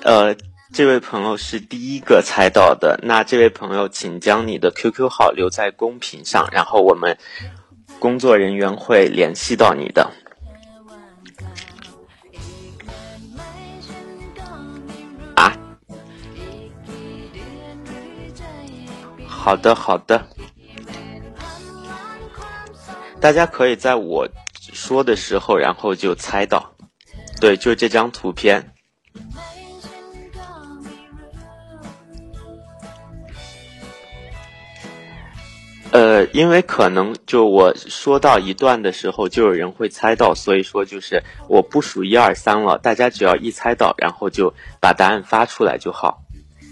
[0.05, 0.35] 呃，
[0.73, 2.99] 这位朋友是第一个猜到的。
[3.03, 7.19] 那这位朋友，请将你的 QQ 号留在公屏上，然后我们。
[7.99, 10.11] 工作人员会联系到你的。
[15.37, 15.53] 啊？
[19.27, 20.25] 好的，好的。
[23.21, 24.27] 大家可以在我
[24.73, 26.73] 说的时候，然后就猜到。
[27.41, 28.73] 对，就这张图片。
[35.93, 46.23] 呃，因为可能就我说到一段的时候，就有人会猜到，所以说就是我不数一二三了，大家只要一猜到，然后就把答案发出来就好。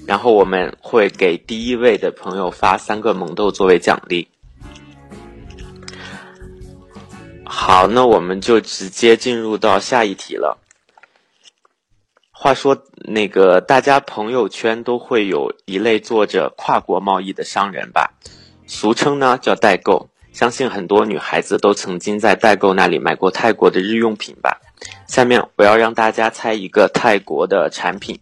[0.07, 4.29] 然后我们会给第一位的朋友发三个萌豆作为奖励。
[7.51, 10.59] 好，那我们就直接进入到下一题了。
[12.31, 18.13] 话说，那个大家朋友圈都会有一类做着跨国贸易的商人吧？
[18.67, 24.61] 俗称呢叫代购，相信很多女孩子都曾经在代购那里买过泰国的日用品吧。
[25.07, 28.21] 下面我要让大家猜一个泰国的产品，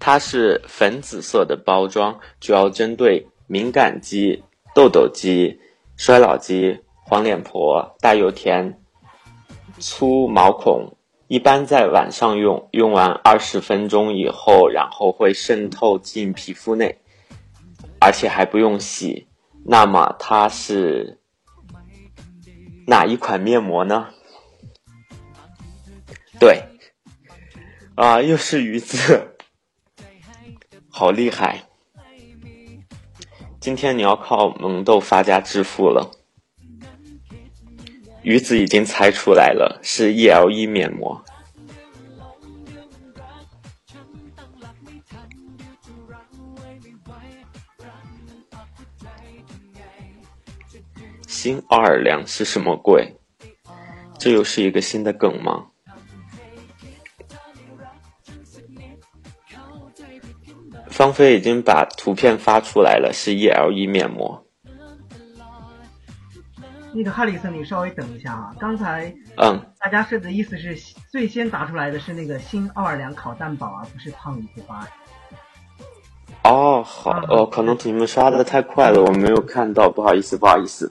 [0.00, 4.42] 它是粉紫色的包装，主要针对敏感肌、
[4.74, 5.60] 痘痘肌、
[5.96, 8.78] 衰老肌、黄脸婆、大油田、
[9.78, 10.94] 粗毛孔。
[11.26, 17.00] 一般在晚上用，用完二十分钟以后，然后会渗透进皮肤内。
[17.98, 19.26] 而且还不用洗，
[19.64, 21.18] 那么它是
[22.86, 24.08] 哪一款面膜呢？
[26.38, 26.62] 对，
[27.94, 29.34] 啊，又是鱼子，
[30.90, 31.62] 好厉害！
[33.58, 36.17] 今天你要靠萌豆发家致富了。
[38.28, 41.24] 鱼子已经猜出来了，是 E.L.E 面膜。
[51.26, 53.16] 新奥尔良是什么鬼？
[54.18, 55.68] 这又是一个新的梗吗？
[60.90, 64.44] 芳菲已经把图片发出来了，是 E.L.E 面膜。
[66.92, 70.76] 那个哈里森，你稍微等一下啊，刚才嗯，大家是的意思是
[71.10, 74.88] 最先答出来的是那个新奥尔良烤蛋堡啊，不是胖鱼子吧？
[76.44, 80.90] 哦，好哦，可能你们刷的太快了，我没有看到，不好意思，不好意思。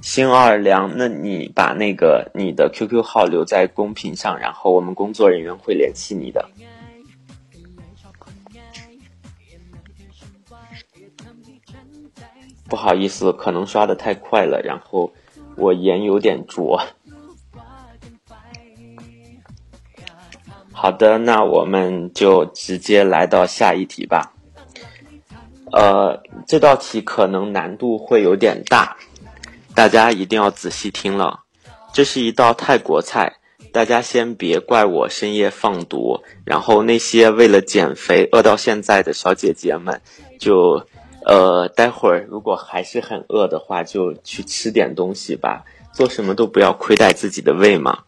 [0.00, 6.48] 新奥尔良，那你把那个你的 QQ 号留在公屏上，然后我们工作人员会联系你的。
[12.72, 15.12] 不好意思，可能刷的太快了，然后
[15.56, 16.82] 我眼有点拙。
[20.72, 24.32] 好的，那我们就直接来到下一题吧。
[25.70, 28.96] 呃，这道题可能难度会有点大，
[29.74, 31.40] 大家一定要仔细听了。
[31.92, 33.34] 这是一道泰国菜，
[33.70, 36.22] 大家先别怪我深夜放毒。
[36.46, 40.00] 然后那些为了减肥饿到现在的小姐姐们，
[40.38, 40.86] 就
[41.24, 45.64] 呃，待会儿如果还是很饿的话，就去吃点东西吧。
[45.92, 48.04] 做什么都不要亏待自己的胃嘛。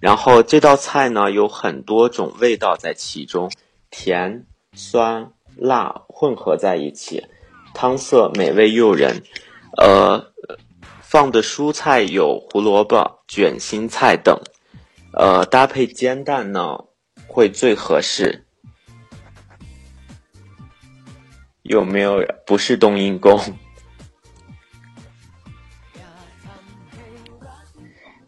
[0.00, 3.50] 然后这道菜呢，有很多种味道在其中，
[3.90, 7.26] 甜、酸、辣混合在一起，
[7.74, 9.22] 汤色美味诱人。
[9.76, 10.32] 呃，
[11.00, 14.40] 放的蔬菜有胡萝卜、卷心菜等，
[15.12, 16.84] 呃，搭配煎蛋呢
[17.28, 18.44] 会最合适。
[21.70, 23.40] 有没有不是冬阴功？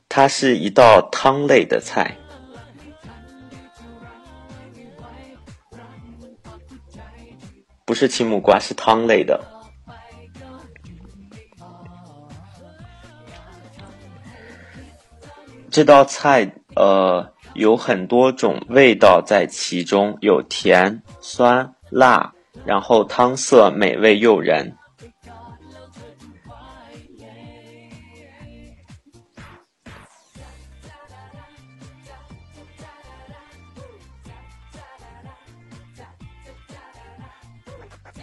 [0.09, 2.17] 它是一道汤类的菜。
[7.85, 9.45] 不是青木瓜，是汤类的。
[15.69, 22.33] 这道菜呃有很多种味道在其中，有甜、酸、辣，
[22.65, 24.77] 然后汤色美味诱人。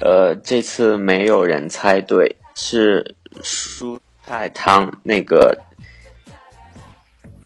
[0.01, 5.61] 呃，这次没有人猜对，是蔬菜汤那个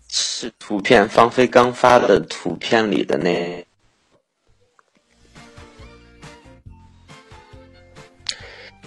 [0.07, 3.65] 是图片，芳菲刚发的图片里的那。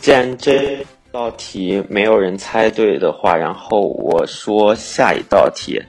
[0.07, 5.82] 既然这道题没有人猜对的话，然后我说下一道题。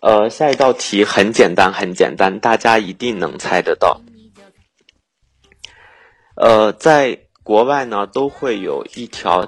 [0.00, 4.00] 呃，下一道题很简单，很简单，大家一定能猜得到。
[6.36, 9.46] 呃，在国外呢，都会有一条。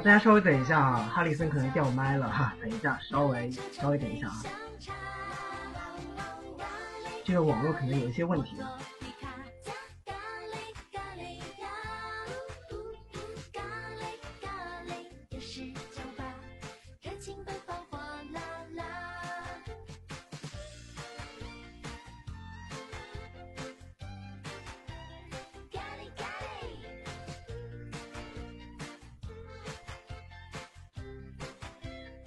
[0.00, 4.42] 大家稍微等一下啊，哈里森可能掉麦了哈，等一下，稍微稍微等一下啊，
[7.24, 8.78] 这个网络可能有一些问题啊。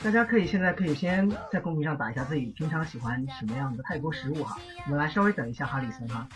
[0.04, 6.28] 大家可以现在可以先在公屏上打一下自己平常喜欢什么样的泰国食物哈，我们来稍微等一下哈里森哈。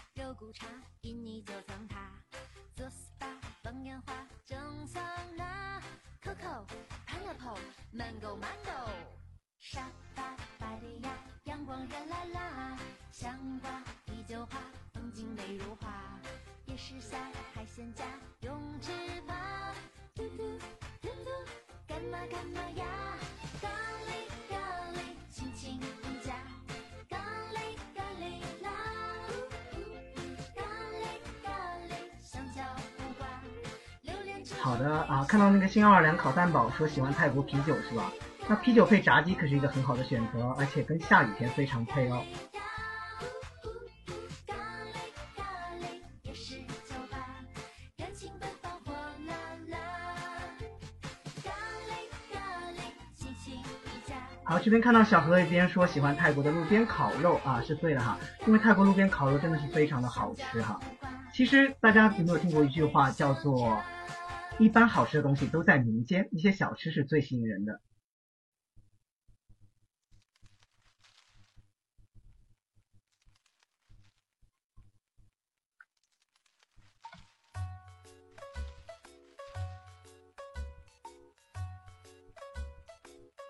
[35.76, 38.10] 新奥尔良烤蛋堡说喜欢泰国啤酒是吧？
[38.48, 42.24] 那啤酒配炸鸡可是一个很好的选择，而且跟下雨天非常配哦。
[54.46, 58.18] 好，这边看到小何一边说喜欢泰国的路边烤肉啊，是对的哈，
[58.48, 60.80] 因为泰国路边烤肉真的是非常的好吃哈。
[61.34, 63.84] 其实大家有没有听过一句话叫做？
[64.58, 67.82] 一般好吃的东西都在民间，一些小吃是最吸引人的。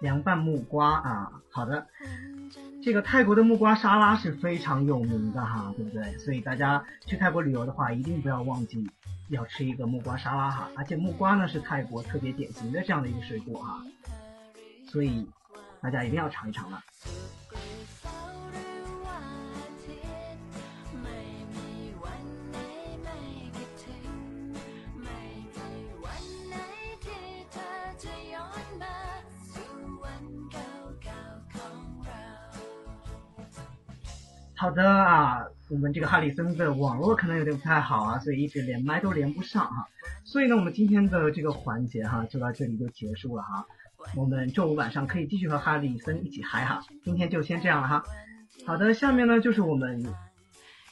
[0.02, 1.88] 凉拌木瓜啊，好的，
[2.84, 6.18] 这个泰国的木瓜沙拉是非常有名的哈，对不对？
[6.18, 8.88] 所以大家去泰国旅游的话，一定不要忘记。
[9.30, 13.82] 要吃一个木瓜沙拉哈，而且木瓜呢是泰国特别典型的这样的一个水果哈，
[14.88, 15.28] 所以
[15.82, 16.82] 大家一定要尝一尝了。
[34.58, 39.88] 好的啊，我们这个哈里森的网络可能有点不太好啊，所以一直连麦都连不上哈。
[40.24, 43.66] 所以呢，我们今天的这个环节哈就到这里就结束了哈。
[44.16, 46.82] 我们周五晚上可以继续和哈里森一起嗨哈。
[47.04, 48.04] 今天就先这样了哈。
[48.66, 50.06] 好的，下面呢就是我们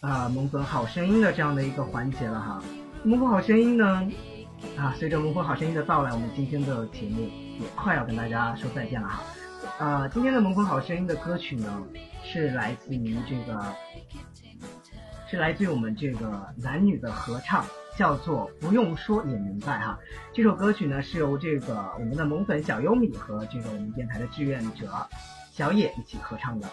[0.02, 2.64] 啊蒙粉好声音的这样的一个环节了哈。
[3.04, 4.10] 蒙粉好声音呢
[4.76, 7.22] 啊，随着蒙粉好声音的到来，我们今天的节目
[7.60, 9.24] 也快要跟大家说再见了哈。
[9.78, 11.84] 啊，今天的蒙粉好声音的歌曲呢
[12.24, 13.74] 是来自于这个，
[15.34, 17.66] 是来自于我们这个男女的合唱，
[17.98, 19.98] 叫做《不用说也明白》哈。
[20.32, 24.92] 这首歌曲呢是由这个我们的萌粉小优米和这个我们电台的志愿者
[25.52, 26.70] 小野一起合唱的。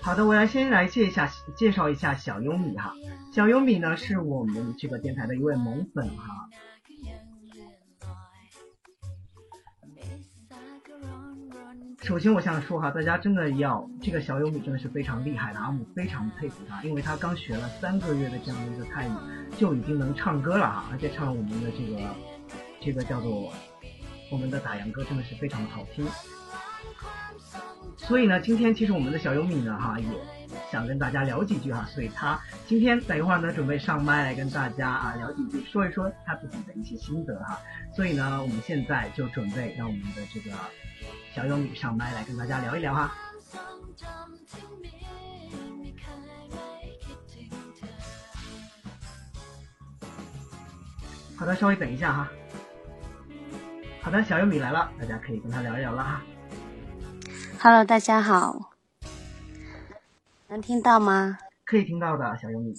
[0.00, 2.92] 好的，我来先来介一下介绍一下小优米哈。
[3.34, 6.48] 小优米呢是我们这个电台的一位萌粉哈。
[12.02, 19.10] 首先我想说哈，大家真的要这个小优米真的是非常厉害的，阿姆非常佩服他，因为他刚学了三个月的这样的一个泰语，
[19.56, 22.00] 就已经能唱歌了哈，而且唱我们的这个
[22.80, 23.52] 这个叫做
[24.32, 26.04] 我们的打烊歌，真的是非常的好听。
[27.96, 30.06] 所以呢，今天其实我们的小优米呢哈也
[30.72, 37.60] 想跟大家聊几句哈，所以他今天等一会儿呢准备上麦来跟大家啊聊几句，说一说他自己的一些心得哈。
[37.94, 40.50] 所以呢，我们现在就准备让我们的这个
[41.34, 43.14] 小优米上麦来跟大家聊一聊哈。
[51.36, 52.30] 好的，稍微等一下哈。
[54.02, 56.22] 好的，小优米来了，大家可以跟他聊一聊了哈。
[57.60, 58.72] Hello，大家好，
[60.48, 61.38] 能听到吗？
[61.64, 62.74] 可以听到的，小优米。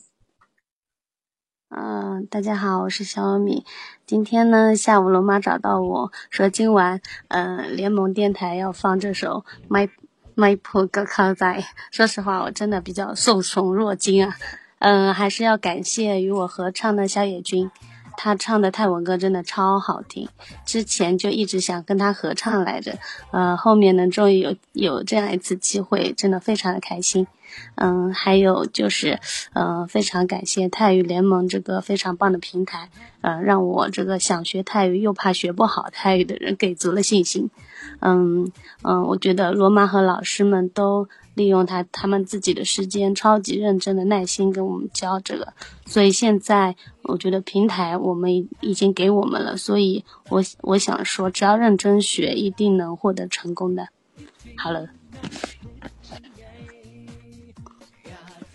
[1.75, 3.65] 嗯、大家好，我是小米。
[4.05, 9.43] 今天呢，下午龙妈找到我说，今晚嗯、联盟电台要放这首
[9.73, 9.89] 《My
[10.35, 11.61] My p 歌靠在》。
[11.89, 14.35] 说实话，我真的比较受宠若惊啊。
[14.77, 17.71] 嗯、还是要感谢与我合唱的小野君，
[18.17, 20.29] 他唱的泰文歌真的超好听。
[20.65, 22.99] 之前就一直想跟他合唱来着，
[23.31, 27.25] 呃，后面呢，终于有有这样一次机会，真的非常的开心。
[27.75, 29.19] 嗯，还有就是，
[29.53, 32.89] 呃，非常感谢泰语联盟这个非常棒的平台，
[33.21, 37.49] 呃，让我这个想学泰语又怕学不好泰语的人给足了信心。
[37.99, 38.51] 嗯
[38.81, 45.53] 嗯，我觉得罗马和老师们都利用他他们自己的时间，超级认真的耐心跟我们教这个，
[45.85, 53.87] 所以现在我觉得平台我们已已经给我们了，所以我我想说，只要认真学，一定能获得成功的。
[54.55, 54.87] 好了。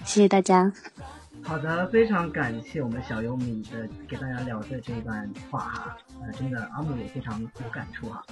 [0.08, 0.72] 谢谢大家。
[1.42, 8.22] 好的，非常感谢我们小优米的给大家聊的这段话哈，呃，真的阿姆也非常有感触哈。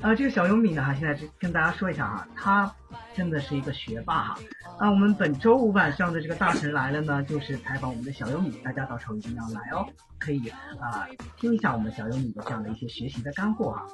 [0.00, 2.74] 呃，这个小优米呢哈，现在跟大家说一下哈，他
[3.14, 4.38] 真的是一个学霸哈。
[4.80, 9.86] 那，我们本周五晚上的这个大神来了呢，就是采访我们的小优米，大家到时候一定要来哦，
[10.18, 10.48] 可以
[10.80, 11.06] 啊、
[11.36, 13.86] 听一下我们小优米的这样的一些学习的干货哈。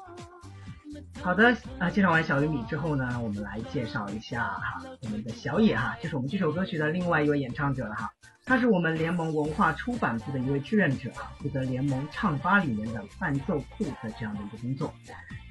[1.23, 8.11] 好的，啊，介绍完小玉米之后呢，我们来介绍一下哈，我们的小野哈，就是我们这首歌曲的另外一位演唱者了哈。
[8.47, 14.93] 他是我们联盟文化出版部的一位志愿者啊，负责联盟唱吧里面的伴奏库的这样的一个工作。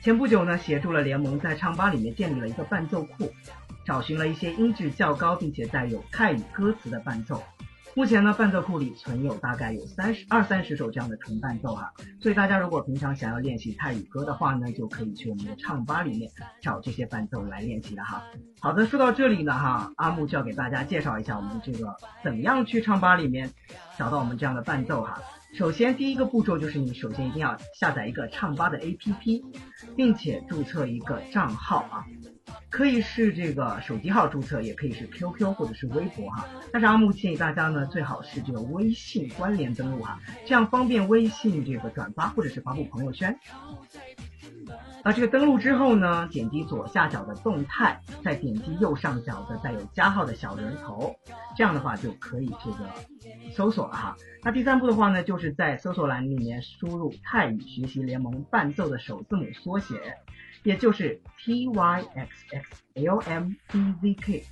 [0.03, 3.33] 前不久呢，协助了联盟在唱吧里面建立了一个伴奏库，
[3.83, 7.41] 找寻了一些音质较高并且带有泰语歌词的伴奏。
[7.95, 18.23] 目前呢，伴奏库里存有大概有三十二三十首这样的纯伴奏哈，所以大家如果平常想要练习泰语歌的话呢，就可以去我们的唱吧里面找这些伴奏来练习了哈。
[18.59, 23.51] 好的，说到这里呢哈，阿木就要给大家介绍一下我们这个怎么样去唱吧里面
[23.95, 25.21] 找到我们这样的伴奏哈。
[25.53, 29.43] 首先第一个步骤就是你首先一定要下载一个唱吧的 APP，
[29.95, 32.03] 并且注册一个账号啊。
[32.69, 36.47] 可以是这个手机号注册，也可以是 QQ 或者是微博哈。
[36.71, 43.37] 但是阿木建议大家呢，最好是这个微信关联登录哈，这样方便微信这个转发或者是发布朋友圈。
[45.03, 51.13] 那，这个登录之后呢，点击左下角的动态，再点击右上角的带有加号的小人头，
[51.55, 52.89] 这样的话就可以这个
[53.51, 54.15] 搜索了哈。
[54.41, 60.17] 那第三步的话呢，就是在搜索栏里面输入泰语学习联盟伴奏的首字母缩写。
[60.63, 64.45] 也就是 T Y X X L M D Z K。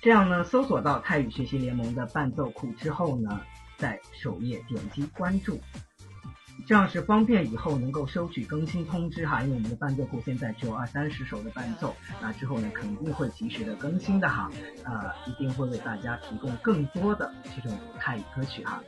[0.00, 3.40] 这样呢，搜索到泰语学习联盟的伴奏库之后呢，
[3.76, 5.60] 在首页点击关注，
[6.66, 9.42] 这样是方便以后能够收取更新通知哈。
[9.42, 14.50] 因为我们的伴奏库现在只有二三十首的伴奏，那之后呢肯定会及时的更新的哈，
[14.84, 18.82] 呃，一定会为大家提供更多的这种泰语歌曲哈。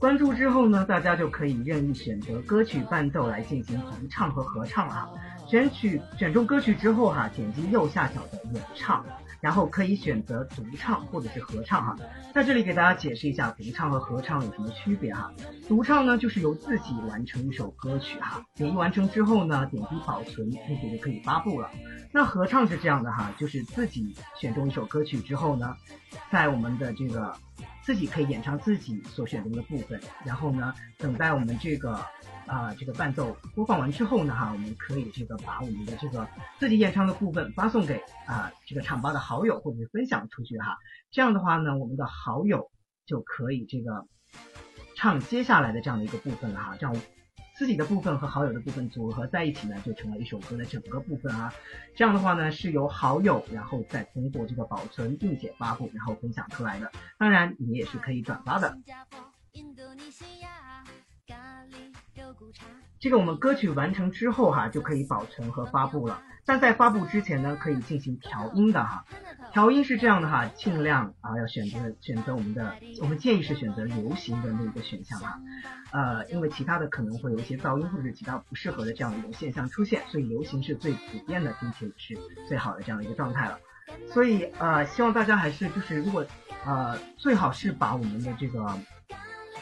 [0.00, 5.10] 关注之后呢，大家就可以任意选择歌曲伴奏来进行独唱和合唱啊。
[5.46, 9.04] 选取选中歌曲之后哈，点击右下角的演唱，
[9.40, 11.96] 然后可以选择独唱或者是合唱哈。
[12.34, 15.32] 在这里给大家解释一下独唱和合唱有什么区别哈。
[15.68, 21.70] 独唱呢，就是由自己完成一首歌曲哈，点击完成之后呢，点击保存，并且就可以发布了。
[22.12, 25.76] 那合唱是这样的哈，就是自己选中一首歌曲之后呢，
[26.30, 27.34] 在我们的这个
[27.82, 32.04] 自己可以演唱自己所选中的部分，然后呢，等待我们这个
[32.50, 36.26] 啊、这个伴奏播放完之后呢哈，我们可以这个把我们的这个
[36.58, 40.76] 自己演唱的部分发送给啊、这个唱吧的好友或者是分享出去哈，
[41.12, 42.68] 这样的话呢，我们的好友
[43.06, 44.04] 就可以这个
[44.96, 46.96] 唱接下来的这样的一个部分了哈，这样
[47.56, 51.52] 自己的部分和好友的部分组合在一起呢，就成了一首歌的整个部分啊。
[51.94, 56.90] 这样的话呢，是由好友然后再通过这个保存并且发布，然后分享出来的。
[57.16, 58.76] 当然，你也是可以转发的。
[62.98, 66.22] 这个我们歌曲完成之后哈，就可以保存和发布了。
[66.46, 69.04] 但在发布之前呢，可以进行调音的哈。
[69.52, 75.38] 调音是这样的哈，尽量啊要选择选择我们的，我们建议是选择流行的那个选项哈。
[75.92, 83.58] 呃，因为其他的可能会有一些噪音或者是其他不适合的这样的一种现象出现，所以流行是最普遍的，并且是最好的这样的一个状态了。
[84.12, 86.26] 所以呃，希望大家还是就是如果
[86.64, 88.64] 呃最好是把我们的这个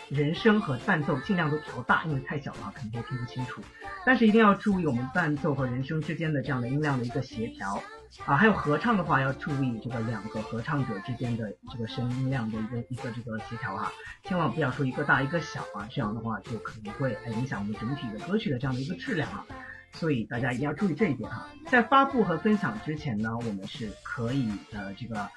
[0.08, 3.62] 人声和伴奏尽量都调大，因为太小的话可能会听不清楚。
[4.06, 7.82] 但是一定要注意我们伴奏和人声之间的这样的音量的一个协调
[8.24, 13.92] 啊，还有合唱的话要注意这个两个合唱者之间的这个声音量的一个一个这个协调哈，
[14.24, 19.44] 千万不要说一个大一个小啊，这样的话就可能会影响我们整体的歌曲的这样的一个质量啊。
[19.92, 21.48] 所以大家一定要注意这一点哈。
[21.66, 25.28] 在发布和分享之前呢，我们是可以呃这个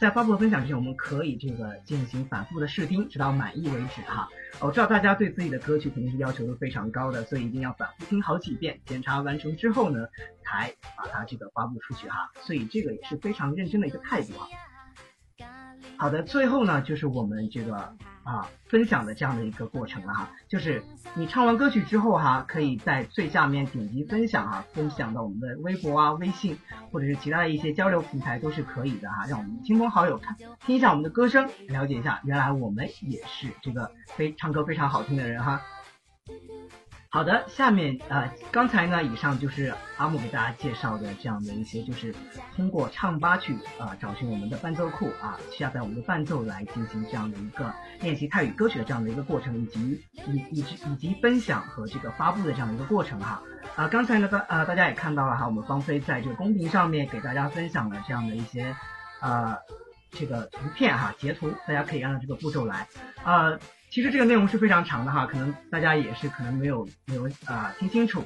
[0.00, 4.28] 在发布和分享之前，我们可以这个进行反复的试听，直到满意为止哈。
[4.60, 10.06] 我知道大家对自己的歌曲肯定是要求都非常高的，所以一定要反复听好几遍，检查完成之后呢，
[10.44, 12.30] 才把它这个发布出去哈。
[12.40, 14.46] 所以这个也是非常认真的一个态度啊。
[16.04, 17.74] 好的，最后呢，就是我们这个
[18.24, 20.84] 啊分享的这样的一个过程了哈，就是
[21.14, 26.58] 你唱完歌曲之后哈，可以在最下面点击分享哈，分享到我们的微博啊、微信
[26.92, 30.36] 或者是其他的一些交流平台都是可以的哈，让我们亲朋好友看
[30.66, 35.62] 听一下我们的歌声，了解一下原来我们也是这个非唱歌非常好听的人哈。
[37.14, 42.12] 好的，下面呃，刚才呢，以上就是阿木给大家介绍的这样的一些，就是
[42.56, 53.40] 通过唱吧去啊、找寻我们的伴奏库啊，下载我们的伴奏来进行这样的一个练习泰语歌曲的这样的一个过程，以及以以及以及分享和这个发布的这样的一个过程哈。
[53.76, 58.74] 啊、刚才呢大呃大家也看到了哈，我们芳菲在这个公屏上面给大家分享了这样的一些
[59.20, 59.56] 呃
[60.10, 62.88] 这个图片哈截图，大家可以按照这个步骤来
[63.24, 63.56] 呃。
[63.94, 68.24] 其实这个内容是非常长的哈，可能大家也是可能没有没有啊、听清楚。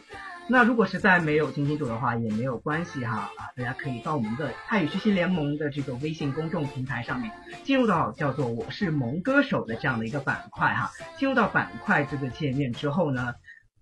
[0.48, 7.30] 那如果实在没有听清楚的话，也没有关系哈啊，大家可以到我们的泰语学习联盟的这个微信公众平台上面，
[7.64, 10.90] 进入到叫做“我是萌歌手”的这样的一个板块哈。
[11.18, 13.34] 进入到板块这个界面之后呢，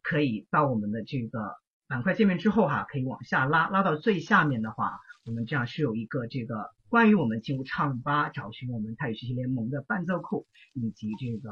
[0.03, 1.55] 可以到我们的这个
[1.87, 6.75] 板块界面之后哈，可以往下拉，拉到最下面的话，我们这样是有一个这个。
[6.89, 11.51] 关于我们进入唱吧找寻我们泰语学习联盟的伴奏库，以及这个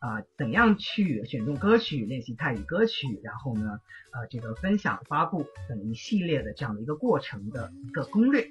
[0.00, 3.80] 呃怎样去选中歌曲练习泰语歌曲，然后呢
[4.12, 8.48] 呃这个分享发布等一系列的这样的一个过程的一个攻略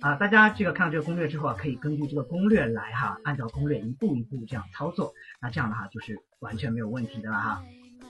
[0.00, 7.64] 啊、大家这个看到这个攻略之后啊，可以根据这个攻略来哈，按照攻略一步一步这样操作，那这样的话就是完全没有问题的了哈。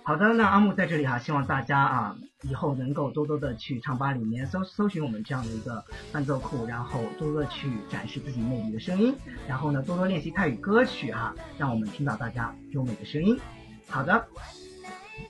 [0.06, 5.82] 好的，那阿木在这里哈，希望大家啊以后能够多多的去唱吧里面搜搜寻我们这样的一个
[6.12, 9.16] 伴奏库，然后多多的去展示自己魅力的声音，
[9.48, 13.40] 然后呢多多练习泰语歌曲哈，让我们听到大家优美的声音。
[13.88, 14.28] 好的，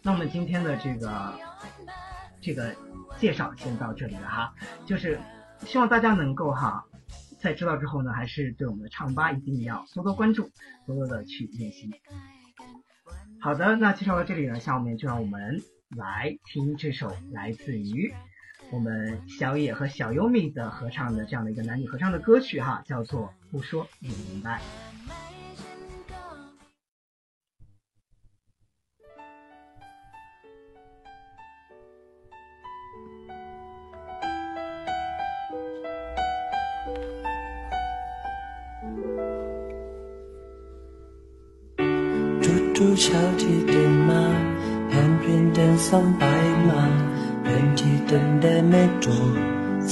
[0.02, 1.32] 那我们今天的这个
[2.40, 2.74] 这个
[3.16, 4.52] 介绍先到这里了哈，
[4.84, 5.20] 就是
[5.66, 6.84] 希望大家能够哈。
[7.38, 10.50] 在知道之后呢，还是对我们的唱吧一定要多多关注，
[10.84, 11.92] 多多的去练习。
[13.44, 15.62] 好的，那介绍到这里呢，下面就让我们
[15.94, 18.10] 来听这首来自于
[18.70, 24.62] 我们小野和小优米的合唱的这样的一个男女合唱的歌曲哈，叫做《不说你明白》。
[42.86, 44.24] ทุกเช้าที่ตื่นมา
[44.88, 46.22] แผ่นเพียงเดินซ้ำไป
[46.68, 46.82] มา
[47.44, 49.32] เดินที่เดินได้ไม่ตรง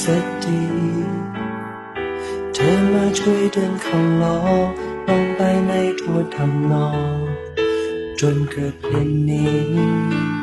[0.03, 0.61] สักที
[2.55, 4.39] เธอมาช่วยเดินข้าล้อ
[5.09, 7.19] ลงไปในทั่วทำนอง
[8.21, 10.42] จนเกิดเพลงนี้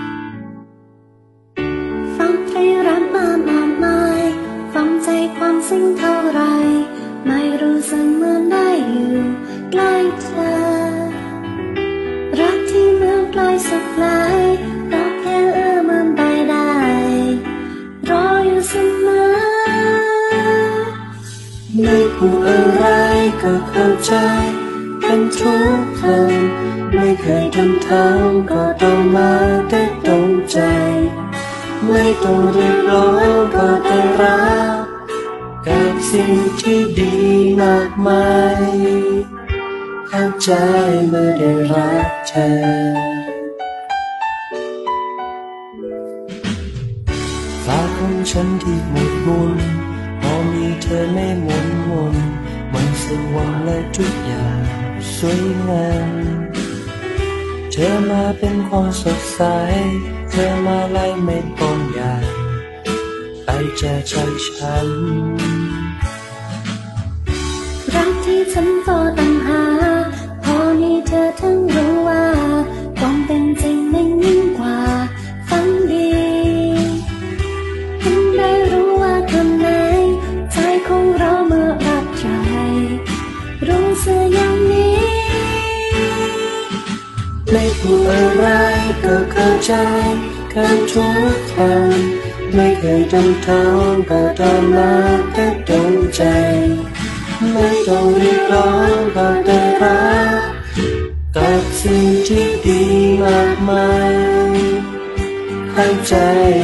[105.84, 106.14] ้ใจ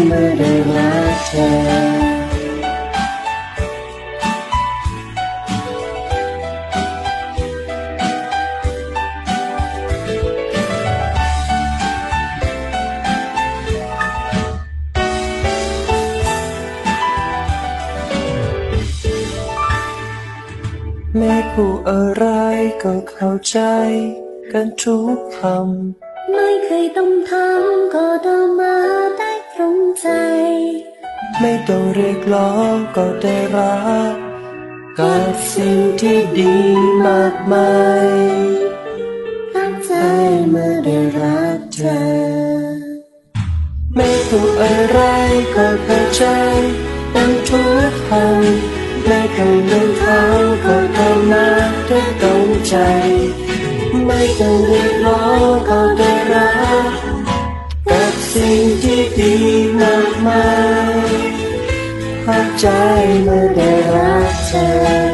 [0.08, 1.96] เมื่อได้รักเธอ
[21.18, 22.26] ไม่พูดอะไร
[22.84, 23.58] ก็เข้าใจ
[24.52, 28.65] กันทุกคำ ไม่เคยต้องทำก็เดินมา
[31.42, 33.76] ไม่ต้องเรียกร้องก็ได้รั
[34.14, 34.16] บ
[35.00, 36.56] กับสิ่งที่ดี
[37.06, 37.72] มากมา
[38.04, 38.06] ย
[39.52, 39.94] เข้าใจ
[40.50, 42.56] เมื่อได้รักเธอ
[43.96, 45.00] ไม่พูดอะไร
[45.56, 46.24] ก็เข้าใจ
[47.14, 51.48] กันทุกคำไม่ต้องเดินทางก็ทำมา
[51.90, 52.76] ด้ตรงใจ
[54.06, 56.52] ไม่ต้องเรียกร้องก็ได้รั
[56.88, 56.92] บ
[57.90, 59.36] กับสิ่งที่ดี
[59.80, 60.46] มากมา
[60.94, 60.95] ย
[62.61, 62.67] ใจ
[63.25, 64.51] เมื่อได้รักเธ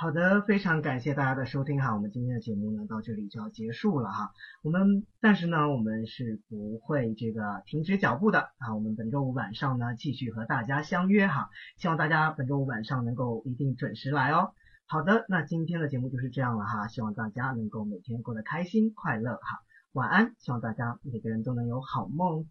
[0.00, 4.30] 好的，非常感谢大家的收听哈，我们今天的节目呢到这里就要结束了哈。
[4.62, 8.74] 我们但是呢，我们是不会这个停止脚步的啊。
[8.74, 14.54] 我们本周五晚上呢继续和大家相约哈，希望大家本周五晚上能够一定准时来哦。
[14.86, 19.60] 好的，那今天的节目就是这样了哈，希望大家能够每天过得开心快乐哈。
[19.92, 22.48] 晚安，希望大家每个人都能有好梦，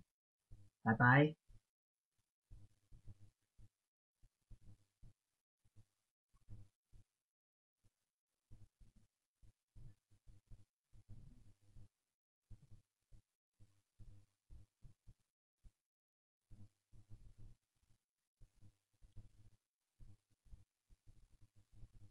[0.84, 1.39] 拜拜。